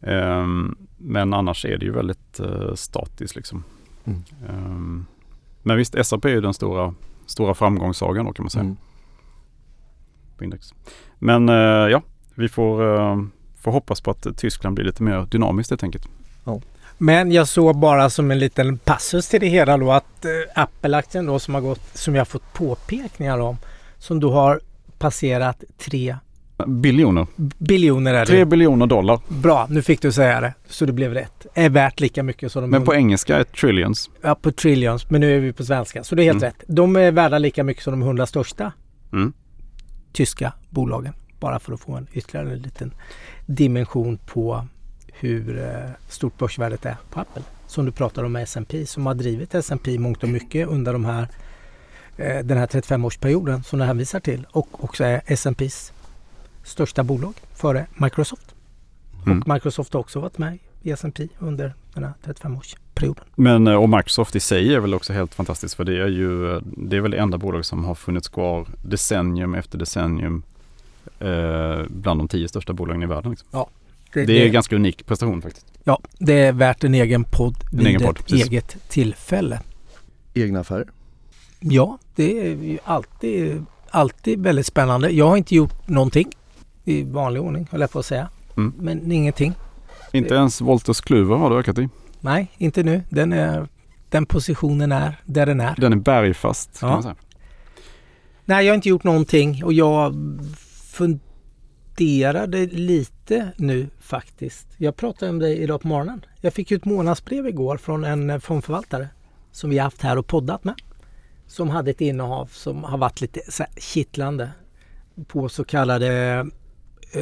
Ehm, 0.00 0.76
men 0.98 1.34
annars 1.34 1.64
är 1.64 1.78
det 1.78 1.84
ju 1.84 1.92
väldigt 1.92 2.40
statiskt 2.74 3.36
liksom. 3.36 3.64
Mm. 4.04 4.22
Ehm, 4.48 5.06
men 5.62 5.76
visst, 5.76 5.94
SAP 6.06 6.24
är 6.24 6.28
ju 6.28 6.40
den 6.40 6.54
stora, 6.54 6.94
stora 7.26 7.54
framgångssagan 7.54 8.24
då 8.26 8.32
kan 8.32 8.42
man 8.44 8.50
säga 8.50 8.64
Mm. 8.64 8.76
på 10.38 10.44
index. 10.44 10.74
Men 11.18 11.48
ja, 11.88 12.02
vi 12.34 12.48
får, 12.48 12.78
får 13.60 13.72
hoppas 13.72 14.00
på 14.00 14.10
att 14.10 14.26
Tyskland 14.36 14.74
blir 14.74 14.84
lite 14.86 15.02
mer 15.02 15.26
dynamiskt 15.30 15.70
helt 15.70 15.82
enkelt. 15.82 16.08
Men 16.98 17.32
jag 17.32 17.48
såg 17.48 17.76
bara 17.78 18.10
som 18.10 18.30
en 18.30 18.38
liten 18.38 18.78
passus 18.78 19.28
till 19.28 19.40
det 19.40 19.46
hela 19.46 19.76
då 19.76 19.92
att 19.92 20.24
eh, 20.24 20.30
Apple-aktien 20.62 21.26
då 21.26 21.38
som 21.38 21.54
har 21.54 21.60
gått, 21.60 21.80
som 21.94 22.14
jag 22.14 22.20
har 22.20 22.24
fått 22.26 22.52
påpekningar 22.52 23.38
om, 23.38 23.56
som 23.98 24.20
då 24.20 24.32
har 24.32 24.60
passerat 24.98 25.64
3 25.78 26.16
Biljoner. 26.66 27.26
biljoner 27.58 28.14
är 28.14 28.26
3 28.26 28.38
det. 28.38 28.44
biljoner 28.46 28.86
dollar. 28.86 29.20
Bra, 29.28 29.66
nu 29.70 29.82
fick 29.82 30.02
du 30.02 30.12
säga 30.12 30.40
det. 30.40 30.54
Så 30.66 30.86
det 30.86 30.92
blev 30.92 31.14
rätt. 31.14 31.46
Är 31.54 31.68
värt 31.68 32.00
lika 32.00 32.22
mycket 32.22 32.52
som 32.52 32.62
de 32.62 32.70
Men 32.70 32.84
på 32.84 32.94
engelska 32.94 33.36
är 33.38 33.44
trillions. 33.44 34.10
ja, 34.22 34.34
på 34.34 34.52
trillions. 34.52 35.10
Men 35.10 35.20
nu 35.20 35.36
är 35.36 35.40
vi 35.40 35.52
på 35.52 35.64
svenska. 35.64 36.04
Så 36.04 36.14
det 36.14 36.22
är 36.22 36.24
helt 36.24 36.42
Mm. 36.42 36.50
rätt. 36.58 36.64
De 36.66 36.96
är 36.96 37.10
värda 37.12 37.38
lika 37.38 37.64
mycket 37.64 37.82
som 37.82 37.90
de 37.92 38.02
100 38.02 38.26
största 38.26 38.72
Mm. 39.12 39.32
tyska 40.12 40.52
bolagen. 40.70 41.14
Bara 41.40 41.58
för 41.58 41.72
att 41.72 41.80
få 41.80 41.92
en 41.92 42.06
ytterligare 42.12 42.52
en 42.52 42.58
liten 42.62 42.94
dimension 43.46 44.18
på 44.26 44.66
hur 45.12 45.58
eh, 45.58 45.90
stort 46.08 46.38
börsvärdet 46.38 46.86
är 46.86 46.96
på 47.10 47.20
Apple. 47.20 47.42
Som 47.66 47.84
du 47.86 47.92
pratar 47.92 48.24
om 48.24 48.32
med 48.32 48.42
S&P 48.42 48.86
som 48.86 49.06
har 49.06 49.14
drivit 49.14 49.54
S&P 49.54 49.98
mångt 49.98 50.22
och 50.22 50.28
mycket 50.28 50.68
under 50.68 50.92
de 50.92 51.04
här, 51.04 51.28
eh, 52.16 52.38
den 52.44 52.58
här 52.58 52.66
35-årsperioden 52.66 53.62
som 53.62 53.78
det 53.78 53.84
hänvisar 53.84 54.20
till. 54.20 54.46
Och 54.50 54.84
också 54.84 55.04
är 55.04 55.22
S&P's 55.26 55.92
största 56.62 57.02
bolag 57.02 57.34
före 57.54 57.86
Microsoft. 57.94 58.54
Mm. 59.26 59.42
Och 59.42 59.48
Microsoft 59.48 59.92
har 59.92 60.00
också 60.00 60.20
varit 60.20 60.38
med 60.38 60.58
i 60.82 60.90
S&P 60.90 61.28
under 61.38 61.74
den 61.94 62.04
här 62.04 62.12
35-årsperioden. 62.24 63.24
Men 63.34 63.66
eh, 63.66 63.74
och 63.74 63.88
Microsoft 63.88 64.36
i 64.36 64.40
sig 64.40 64.74
är 64.74 64.80
väl 64.80 64.94
också 64.94 65.12
helt 65.12 65.34
fantastiskt 65.34 65.74
för 65.74 65.84
det 65.84 66.02
är 66.02 66.08
ju 66.08 66.60
det 66.60 66.96
är 66.96 67.00
väl 67.00 67.10
det 67.10 67.18
enda 67.18 67.38
bolag 67.38 67.64
som 67.64 67.84
har 67.84 67.94
funnits 67.94 68.28
kvar 68.28 68.66
decennium 68.82 69.54
efter 69.54 69.78
decennium 69.78 70.42
eh, 71.18 71.82
bland 71.88 72.20
de 72.20 72.28
tio 72.28 72.48
största 72.48 72.72
bolagen 72.72 73.02
i 73.02 73.06
världen. 73.06 73.30
Liksom. 73.30 73.48
Det 74.12 74.20
är 74.42 74.46
en 74.46 74.52
ganska 74.52 74.76
unik 74.76 75.06
prestation 75.06 75.42
faktiskt. 75.42 75.66
Ja, 75.84 76.00
det 76.18 76.32
är 76.32 76.52
värt 76.52 76.84
en 76.84 76.94
egen 76.94 77.24
podd 77.24 77.56
En 77.72 77.78
vid 77.78 77.86
egen 77.86 78.00
podd, 78.02 78.18
ett 78.18 78.26
precis. 78.26 78.46
eget 78.48 78.76
tillfälle. 78.88 79.60
Egna 80.34 80.60
affärer. 80.60 80.86
Ja, 81.60 81.98
det 82.14 82.40
är 82.40 82.44
ju 82.56 82.78
alltid, 82.84 83.64
alltid 83.90 84.40
väldigt 84.42 84.66
spännande. 84.66 85.10
Jag 85.10 85.28
har 85.28 85.36
inte 85.36 85.54
gjort 85.54 85.88
någonting 85.88 86.28
i 86.84 87.02
vanlig 87.02 87.42
ordning, 87.42 87.68
höll 87.70 87.80
jag 87.80 87.90
på 87.90 87.98
att 87.98 88.06
säga. 88.06 88.28
Mm. 88.56 88.72
Men 88.78 89.12
ingenting. 89.12 89.52
Inte 90.12 90.34
ens 90.34 90.60
Wolters 90.60 91.00
Kluwer 91.00 91.36
har 91.36 91.50
du 91.50 91.56
ökat 91.56 91.78
i. 91.78 91.88
Nej, 92.20 92.50
inte 92.58 92.82
nu. 92.82 93.02
Den, 93.08 93.32
är, 93.32 93.68
den 94.08 94.26
positionen 94.26 94.92
är 94.92 95.20
där 95.24 95.46
den 95.46 95.60
är. 95.60 95.74
Den 95.78 95.92
är 95.92 95.96
bergfast 95.96 96.80
kan 96.80 96.88
Ja. 96.88 96.94
man 96.94 97.02
säga. 97.02 97.14
Nej, 98.44 98.66
jag 98.66 98.72
har 98.72 98.74
inte 98.74 98.88
gjort 98.88 99.04
någonting 99.04 99.64
och 99.64 99.72
jag 99.72 100.14
funderade 101.96 102.66
lite 102.66 103.21
nu 103.56 103.88
faktiskt. 104.00 104.66
Jag 104.76 104.96
pratade 104.96 105.30
om 105.30 105.38
det 105.38 105.56
idag 105.56 105.80
på 105.80 105.88
morgonen. 105.88 106.24
Jag 106.40 106.54
fick 106.54 106.70
ju 106.70 106.76
ett 106.76 106.84
månadsbrev 106.84 107.46
igår 107.46 107.76
från 107.76 108.04
en 108.04 108.30
eh, 108.30 108.38
fondförvaltare 108.38 109.08
som 109.52 109.70
vi 109.70 109.78
har 109.78 109.84
haft 109.84 110.02
här 110.02 110.18
och 110.18 110.26
poddat 110.26 110.64
med. 110.64 110.74
Som 111.46 111.70
hade 111.70 111.90
ett 111.90 112.00
innehav 112.00 112.46
som 112.46 112.84
har 112.84 112.98
varit 112.98 113.20
lite 113.20 113.40
så 113.48 113.62
här 113.62 113.72
kittlande 113.80 114.50
på 115.26 115.48
så 115.48 115.64
kallade... 115.64 116.08
Eh, 116.08 116.44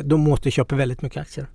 de 0.05 0.29
återköper 0.29 0.77
väldigt 0.77 1.03
mycket 1.03 1.21
aktier. 1.21 1.47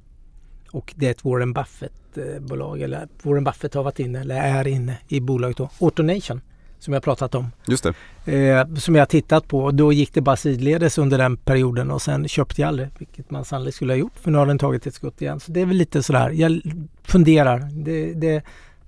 Och 0.72 0.94
det 0.96 1.08
är 1.08 1.12
ett 1.12 1.26
Warren 1.26 1.54
Buffett-bolag. 1.54 2.78
Eh, 2.80 2.84
eller 2.84 3.08
Warren 3.24 3.44
Buffett 3.44 3.74
har 3.74 3.84
varit 3.84 4.00
inne, 4.00 4.20
eller 4.20 4.36
är 4.36 4.68
inne 4.68 4.98
i 5.08 5.20
bolaget 5.20 5.58
då. 5.58 5.70
Autonation, 5.80 6.42
som 6.86 6.94
jag 6.94 7.04
pratat 7.04 7.36
om 7.36 7.52
Just 7.68 7.86
det. 8.26 8.34
eh, 8.34 8.76
som 8.76 8.96
jag 8.96 9.10
tittat 9.10 9.48
på. 9.48 9.72
Då 9.72 9.94
gick 9.94 10.14
det 10.14 10.22
bara 10.22 10.36
sidledes 10.36 10.98
under 10.98 11.18
den 11.18 11.38
perioden 11.38 11.92
och 11.92 12.02
sen 12.02 12.28
köpte 12.28 12.62
jag 12.62 12.68
aldrig, 12.68 12.90
vilket 12.98 13.32
man 13.32 13.46
sannolikt 13.46 13.76
skulle 13.76 13.94
ha 13.94 13.98
gjort. 13.98 14.14
För 14.22 14.32
nu 14.32 14.38
har 14.38 14.46
den 14.46 14.58
tagit 14.58 14.88
ett 14.88 14.94
skutt 14.94 15.22
igen. 15.22 15.40
Så 15.40 15.52
det 15.52 15.62
är 15.62 15.66
väl 15.66 15.78
lite 15.78 16.04
sådär, 16.04 16.30
jag 16.30 16.62
funderar. 17.04 17.60
Det, 17.72 18.14
det, 18.14 18.44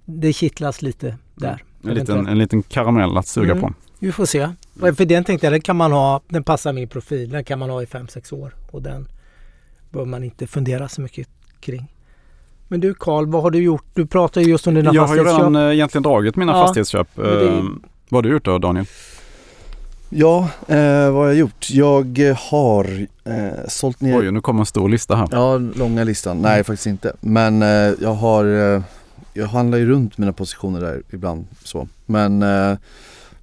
det 0.05 0.33
kittlas 0.33 0.81
lite 0.81 1.17
där. 1.35 1.63
En 1.83 1.93
liten, 1.93 2.27
en 2.27 2.37
liten 2.37 2.63
karamell 2.63 3.17
att 3.17 3.27
suga 3.27 3.51
Mm. 3.51 3.61
på. 3.61 3.73
Vi 3.99 4.11
får 4.11 4.25
se. 4.25 4.49
För 4.79 5.05
den 5.05 5.23
tänkte 5.23 5.45
jag, 5.45 5.53
den 5.53 5.61
kan 5.61 5.75
man 5.75 5.91
ha, 5.91 6.21
den 6.27 6.43
passar 6.43 6.73
min 6.73 6.87
profil. 6.87 7.29
Den 7.29 7.43
kan 7.43 7.59
man 7.59 7.69
ha 7.69 7.81
i 7.83 7.85
5-6 7.85 8.33
år 8.33 8.55
och 8.71 8.81
den 8.81 9.07
bör 9.89 10.05
man 10.05 10.23
inte 10.23 10.47
fundera 10.47 10.89
så 10.89 11.01
mycket 11.01 11.27
kring. 11.59 11.87
Men 12.67 12.79
du 12.79 12.93
Karl, 12.93 13.25
vad 13.25 13.41
har 13.43 13.51
du 13.51 13.59
gjort? 13.59 13.85
Du 13.93 14.05
pratar 14.05 14.41
ju 14.41 14.49
just 14.49 14.67
om 14.67 14.73
dina 14.73 14.93
Jag 14.93 15.01
har 15.01 15.15
ju 15.15 15.23
fastighetsköp. 15.23 15.39
redan 15.53 15.67
eh, 15.69 15.73
egentligen 15.75 16.03
dragit 16.03 16.35
mina 16.35 16.51
Ja, 16.51 16.65
fastighetsköp. 16.65 17.07
det- 17.15 17.47
Eh, 17.47 17.63
vad 18.09 18.17
har 18.17 18.21
du 18.21 18.29
gjort 18.29 18.45
då 18.45 18.57
Daniel? 18.57 18.85
Ja, 20.09 20.49
eh, 20.67 20.77
vad 21.11 21.13
har 21.15 21.25
jag 21.25 21.35
gjort? 21.35 21.69
Jag 21.69 22.19
eh, 22.29 22.37
har 22.51 23.07
eh, 23.23 23.33
sålt 23.67 24.01
ner 24.01 24.19
Oj, 24.19 24.31
nu 24.31 24.41
kommer 24.41 24.59
en 24.59 24.65
stor 24.65 24.89
lista 24.89 25.15
här. 25.15 25.27
Ja, 25.31 25.57
långa 25.57 26.03
listan. 26.03 26.37
Nej, 26.41 26.63
faktiskt 26.63 26.87
inte. 26.87 27.13
Men 27.21 27.61
eh, 27.61 27.67
jag 28.01 28.13
har 28.13 28.75
eh, 28.75 28.81
jag 29.33 29.47
handlar 29.47 29.77
ju 29.77 29.85
runt 29.85 30.17
mina 30.17 30.33
positioner 30.33 30.81
där 30.81 31.01
ibland 31.11 31.45
så. 31.63 31.87
Men 32.05 32.43
eh, 32.43 32.77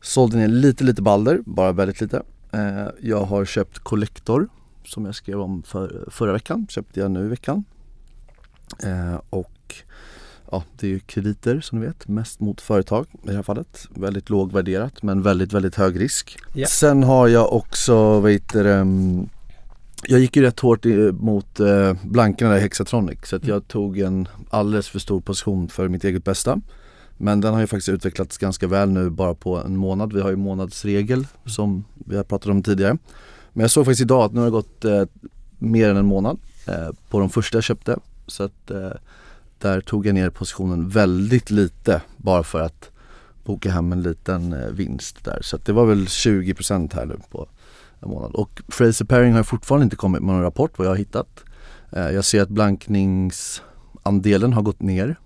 sålde 0.02 0.36
ner 0.36 0.48
lite 0.48 0.84
lite 0.84 1.02
balder, 1.02 1.38
bara 1.44 1.72
väldigt 1.72 2.00
lite. 2.00 2.22
Eh, 2.52 2.86
jag 3.00 3.20
har 3.24 3.44
köpt 3.44 3.78
Collector 3.78 4.48
som 4.84 5.04
jag 5.04 5.14
skrev 5.14 5.40
om 5.40 5.62
för, 5.62 6.04
förra 6.10 6.32
veckan, 6.32 6.66
köpte 6.70 7.00
jag 7.00 7.10
nu 7.10 7.24
i 7.24 7.28
veckan. 7.28 7.64
Eh, 8.82 9.20
och 9.30 9.74
ja, 10.50 10.64
det 10.76 10.86
är 10.86 10.90
ju 10.90 11.00
krediter 11.00 11.60
som 11.60 11.80
ni 11.80 11.86
vet, 11.86 12.08
mest 12.08 12.40
mot 12.40 12.60
företag 12.60 13.06
i 13.12 13.26
det 13.26 13.34
här 13.34 13.42
fallet. 13.42 13.88
Väldigt 13.94 14.30
lågvärderat 14.30 15.02
men 15.02 15.22
väldigt, 15.22 15.52
väldigt 15.52 15.74
hög 15.74 16.00
risk. 16.00 16.38
Ja. 16.54 16.66
Sen 16.66 17.02
har 17.02 17.28
jag 17.28 17.52
också, 17.52 18.20
vad 18.20 18.32
heter 18.32 18.64
det, 18.64 18.74
mm, 18.74 19.28
jag 20.06 20.20
gick 20.20 20.36
ju 20.36 20.42
rätt 20.42 20.60
hårt 20.60 20.84
mot 21.12 21.60
eh, 21.60 21.92
blankarna 22.02 22.50
där 22.50 22.58
i 22.58 22.60
Hexatronic 22.60 23.18
så 23.24 23.36
att 23.36 23.46
jag 23.46 23.68
tog 23.68 23.98
en 23.98 24.28
alldeles 24.50 24.88
för 24.88 24.98
stor 24.98 25.20
position 25.20 25.68
för 25.68 25.88
mitt 25.88 26.04
eget 26.04 26.24
bästa. 26.24 26.60
Men 27.16 27.40
den 27.40 27.54
har 27.54 27.60
ju 27.60 27.66
faktiskt 27.66 27.88
utvecklats 27.88 28.38
ganska 28.38 28.66
väl 28.66 28.90
nu 28.90 29.10
bara 29.10 29.34
på 29.34 29.56
en 29.56 29.76
månad. 29.76 30.12
Vi 30.12 30.20
har 30.20 30.30
ju 30.30 30.36
månadsregel 30.36 31.26
som 31.46 31.84
vi 31.94 32.16
har 32.16 32.24
pratat 32.24 32.50
om 32.50 32.62
tidigare. 32.62 32.98
Men 33.52 33.60
jag 33.60 33.70
såg 33.70 33.84
faktiskt 33.84 34.00
idag 34.00 34.24
att 34.24 34.32
nu 34.32 34.40
har 34.40 34.44
det 34.44 34.50
gått 34.50 34.84
eh, 34.84 35.04
mer 35.58 35.90
än 35.90 35.96
en 35.96 36.06
månad 36.06 36.38
eh, 36.66 36.88
på 37.10 37.20
de 37.20 37.30
första 37.30 37.56
jag 37.56 37.64
köpte. 37.64 37.98
Så 38.26 38.42
att 38.42 38.70
eh, 38.70 38.90
där 39.58 39.80
tog 39.80 40.06
jag 40.06 40.14
ner 40.14 40.30
positionen 40.30 40.88
väldigt 40.88 41.50
lite 41.50 42.02
bara 42.16 42.42
för 42.42 42.60
att 42.60 42.90
boka 43.44 43.70
hem 43.70 43.92
en 43.92 44.02
liten 44.02 44.52
eh, 44.52 44.68
vinst 44.68 45.24
där. 45.24 45.38
Så 45.42 45.56
att 45.56 45.64
det 45.64 45.72
var 45.72 45.86
väl 45.86 46.04
20% 46.04 46.94
här 46.94 47.06
nu 47.06 47.16
på 47.30 47.46
en 48.00 48.08
månad. 48.10 48.30
Och 48.34 48.62
Fraser 48.68 49.04
Paring 49.04 49.34
har 49.34 49.42
fortfarande 49.42 49.84
inte 49.84 49.96
kommit 49.96 50.22
med 50.22 50.34
någon 50.34 50.42
rapport 50.42 50.78
vad 50.78 50.86
jag 50.86 50.90
har 50.90 50.96
hittat. 50.96 51.44
Eh, 51.92 52.10
jag 52.10 52.24
ser 52.24 52.42
att 52.42 52.48
blankningsandelen 52.48 54.52
har 54.52 54.62
gått 54.62 54.82
ner. 54.82 55.16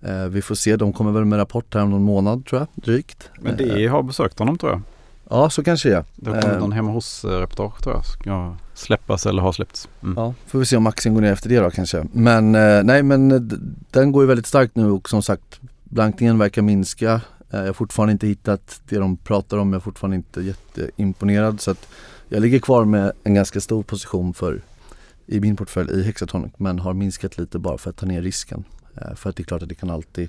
Eh, 0.00 0.24
vi 0.24 0.42
får 0.42 0.54
se, 0.54 0.76
de 0.76 0.92
kommer 0.92 1.12
väl 1.12 1.24
med 1.24 1.38
rapport 1.38 1.74
här 1.74 1.82
om 1.82 1.90
någon 1.90 2.02
månad 2.02 2.46
tror 2.46 2.60
jag, 2.60 2.68
drygt. 2.84 3.30
Men 3.40 3.52
Eh, 3.52 3.56
det 3.74 3.86
har 3.86 4.02
besökt 4.02 4.38
honom 4.38 4.58
tror 4.58 4.72
jag. 4.72 4.82
Ja, 5.30 5.50
så 5.50 5.64
kanske 5.64 5.88
det 5.88 5.96
är. 5.96 6.04
Det 6.16 6.30
har 6.30 6.42
kommit 6.42 6.56
Eh, 6.56 6.60
någon 6.60 6.72
hemma 6.72 6.90
hos-reportage 6.92 7.82
tror 7.82 7.94
jag. 7.94 8.04
Ska 8.04 8.56
släppas 8.80 9.26
eller 9.26 9.42
har 9.42 9.52
släppts. 9.52 9.88
Mm. 10.02 10.14
Ja, 10.16 10.34
får 10.46 10.58
vi 10.58 10.66
se 10.66 10.76
om 10.76 10.86
aktien 10.86 11.14
går 11.14 11.22
ner 11.22 11.32
efter 11.32 11.48
det 11.48 11.60
då 11.60 11.70
kanske. 11.70 12.06
Men 12.12 12.54
eh, 12.54 12.82
nej 12.82 13.02
men 13.02 13.32
eh, 13.32 13.40
den 13.90 14.12
går 14.12 14.22
ju 14.22 14.26
väldigt 14.26 14.46
starkt 14.46 14.76
nu 14.76 14.90
och 14.90 15.08
som 15.08 15.22
sagt 15.22 15.60
blankningen 15.84 16.38
verkar 16.38 16.62
minska. 16.62 17.20
Eh, 17.50 17.60
jag 17.60 17.66
har 17.66 17.72
fortfarande 17.72 18.12
inte 18.12 18.26
hittat 18.26 18.80
det 18.88 18.98
de 18.98 19.16
pratar 19.16 19.58
om, 19.58 19.72
jag 19.72 19.80
är 19.80 19.84
fortfarande 19.84 20.16
inte 20.16 20.40
jätteimponerad 20.40 21.60
så 21.60 21.70
att 21.70 21.88
jag 22.28 22.42
ligger 22.42 22.58
kvar 22.58 22.84
med 22.84 23.12
en 23.24 23.34
ganska 23.34 23.60
stor 23.60 23.82
position 23.82 24.34
för 24.34 24.62
i 25.26 25.40
min 25.40 25.56
portfölj 25.56 25.92
i 25.92 26.02
Hexatronic 26.02 26.52
men 26.56 26.78
har 26.78 26.94
minskat 26.94 27.38
lite 27.38 27.58
bara 27.58 27.78
för 27.78 27.90
att 27.90 27.96
ta 27.96 28.06
ner 28.06 28.22
risken. 28.22 28.64
Eh, 28.96 29.14
för 29.14 29.30
att 29.30 29.36
det 29.36 29.42
är 29.42 29.44
klart 29.44 29.62
att 29.62 29.68
det 29.68 29.74
kan 29.74 29.90
alltid 29.90 30.28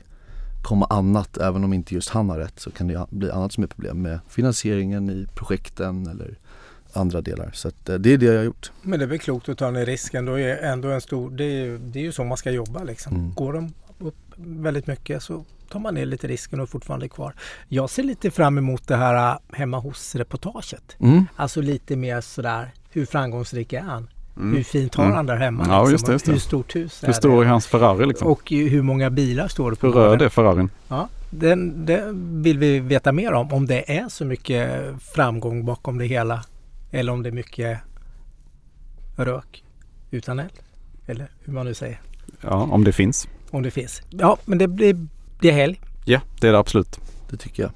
komma 0.62 0.86
annat, 0.86 1.38
även 1.38 1.64
om 1.64 1.74
inte 1.74 1.94
just 1.96 2.10
han 2.10 2.30
har 2.30 2.38
rätt 2.38 2.60
så 2.60 2.72
kan 2.72 2.88
det 2.88 3.06
bli 3.10 3.32
annat 3.32 3.54
som 3.54 3.64
är 3.64 3.68
problem 3.68 4.02
med 4.02 4.20
finansieringen 4.30 5.10
i 5.10 5.28
projekten 5.36 6.08
eller 6.08 6.38
andra 6.94 7.22
delar. 7.22 7.50
Så 7.54 7.68
att, 7.68 7.90
eh, 7.90 7.96
det 7.96 8.14
är 8.14 8.18
det 8.18 8.26
jag 8.26 8.38
har 8.38 8.44
gjort. 8.44 8.72
Men 8.82 9.00
det 9.00 9.06
är 9.06 9.08
väl 9.08 9.20
klokt 9.20 9.50
att 9.50 9.58
ta 9.58 9.72
ner 9.72 9.86
risken. 9.86 10.26
Då 10.26 10.40
är 10.40 10.58
ändå 10.58 10.88
en 10.90 11.02
stor, 11.02 11.30
det, 11.32 11.44
är, 11.44 11.78
det 11.78 12.00
är 12.00 12.04
ju 12.04 12.12
så 12.12 12.24
man 12.24 12.38
ska 12.38 12.52
jobba 12.52 12.84
liksom. 12.84 13.16
Mm. 13.16 13.34
Går 13.34 13.54
de 13.54 13.74
upp 14.00 14.16
väldigt 14.38 14.88
mycket 14.88 15.24
så 15.24 15.46
tar 15.70 15.80
man 15.80 15.94
ner 15.94 16.06
lite 16.06 16.28
risken 16.28 16.60
och 16.60 16.64
är 16.64 16.68
fortfarande 16.68 17.10
kvar. 17.10 17.34
Jag 17.68 17.90
ser 17.90 18.04
lite 18.04 18.32
fram 18.32 18.58
emot 18.58 18.88
det 18.88 18.96
här 18.96 19.32
äh, 19.32 19.38
hemma 19.58 19.78
hos-reportaget. 19.80 20.96
Mm. 21.00 21.26
Alltså 21.36 21.62
lite 21.62 21.96
mer 21.96 22.22
sådär, 22.22 22.72
hur 22.90 23.06
framgångsrik 23.06 23.74
är 23.74 23.82
han? 23.82 24.10
Mm. 24.38 24.56
Hur 24.56 24.64
fint 24.64 24.96
har 24.96 25.04
Mm. 25.04 25.16
han 25.16 25.26
där 25.26 25.36
hemma? 25.38 25.66
Ja, 25.68 25.80
liksom? 25.80 25.92
just 25.92 26.06
det, 26.06 26.12
just 26.12 26.26
det. 26.26 26.32
Hur 26.32 26.40
stort 26.40 26.76
hus 26.76 27.04
är 27.04 27.08
Hur 27.08 27.14
stor 27.14 27.42
är 27.42 27.46
det? 27.46 27.50
hans 27.52 27.68
Ferrari 27.68 28.06
liksom? 28.06 28.28
Och 28.28 28.52
eh, 28.54 28.58
hur 28.70 28.82
många 28.82 29.10
bilar 29.10 29.48
står 29.48 29.72
det 29.72 29.78
på 29.78 29.88
Hur 29.88 29.94
rör 29.94 30.04
gården? 30.06 30.20
det 30.20 30.30
Ferrarin? 30.30 30.70
Ja, 30.88 31.10
den, 31.30 31.86
det 31.86 32.04
vill 32.44 32.58
vi 32.58 32.80
veta 32.80 33.12
mer 33.12 33.34
om. 33.34 33.54
Om 33.54 33.66
det 33.68 33.98
är 33.98 34.10
så 34.10 34.26
mycket 34.26 34.82
framgång 35.16 35.66
bakom 35.66 35.98
det 35.98 36.06
hela. 36.06 36.44
Eller 36.92 37.12
om 37.14 37.24
det 37.24 37.30
är 37.30 37.34
mycket 37.34 37.80
rök 39.16 39.64
utan 40.12 40.40
eld. 40.40 40.52
Eller 41.08 41.32
hur 41.44 41.54
man 41.54 41.66
nu 41.66 41.74
säger. 41.74 42.02
Ja, 42.42 42.50
om 42.72 42.84
det 42.84 42.92
finns. 42.92 43.28
Om 43.50 43.64
det 43.64 43.72
finns. 43.72 44.02
Ja, 44.10 44.38
men 44.46 44.58
det 44.58 44.68
blir, 44.68 45.08
blir 45.40 45.52
helg. 45.52 45.82
Ja, 46.06 46.22
det 46.42 46.48
är 46.48 46.52
det 46.52 46.60
absolut. 46.60 47.00
Det 47.30 47.38
tycker 47.38 47.64
jag. 47.64 47.72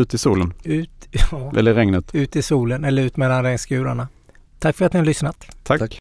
Ut 0.00 0.14
i 0.14 0.18
solen. 0.18 0.52
Ut, 0.64 0.90
ja, 1.30 1.52
Eller 1.56 1.74
regnet. 1.74 2.14
ut 2.14 2.36
i 2.36 2.42
solen 2.42 2.84
eller 2.84 3.02
ut 3.02 3.16
mellan 3.16 3.42
regnskurarna. 3.42 4.08
Tack 4.58 4.76
för 4.76 4.84
att 4.86 4.92
ni 4.92 4.98
har 4.98 5.06
lyssnat. 5.06 5.46
Tack. 5.62 5.78
Tack. 5.78 5.90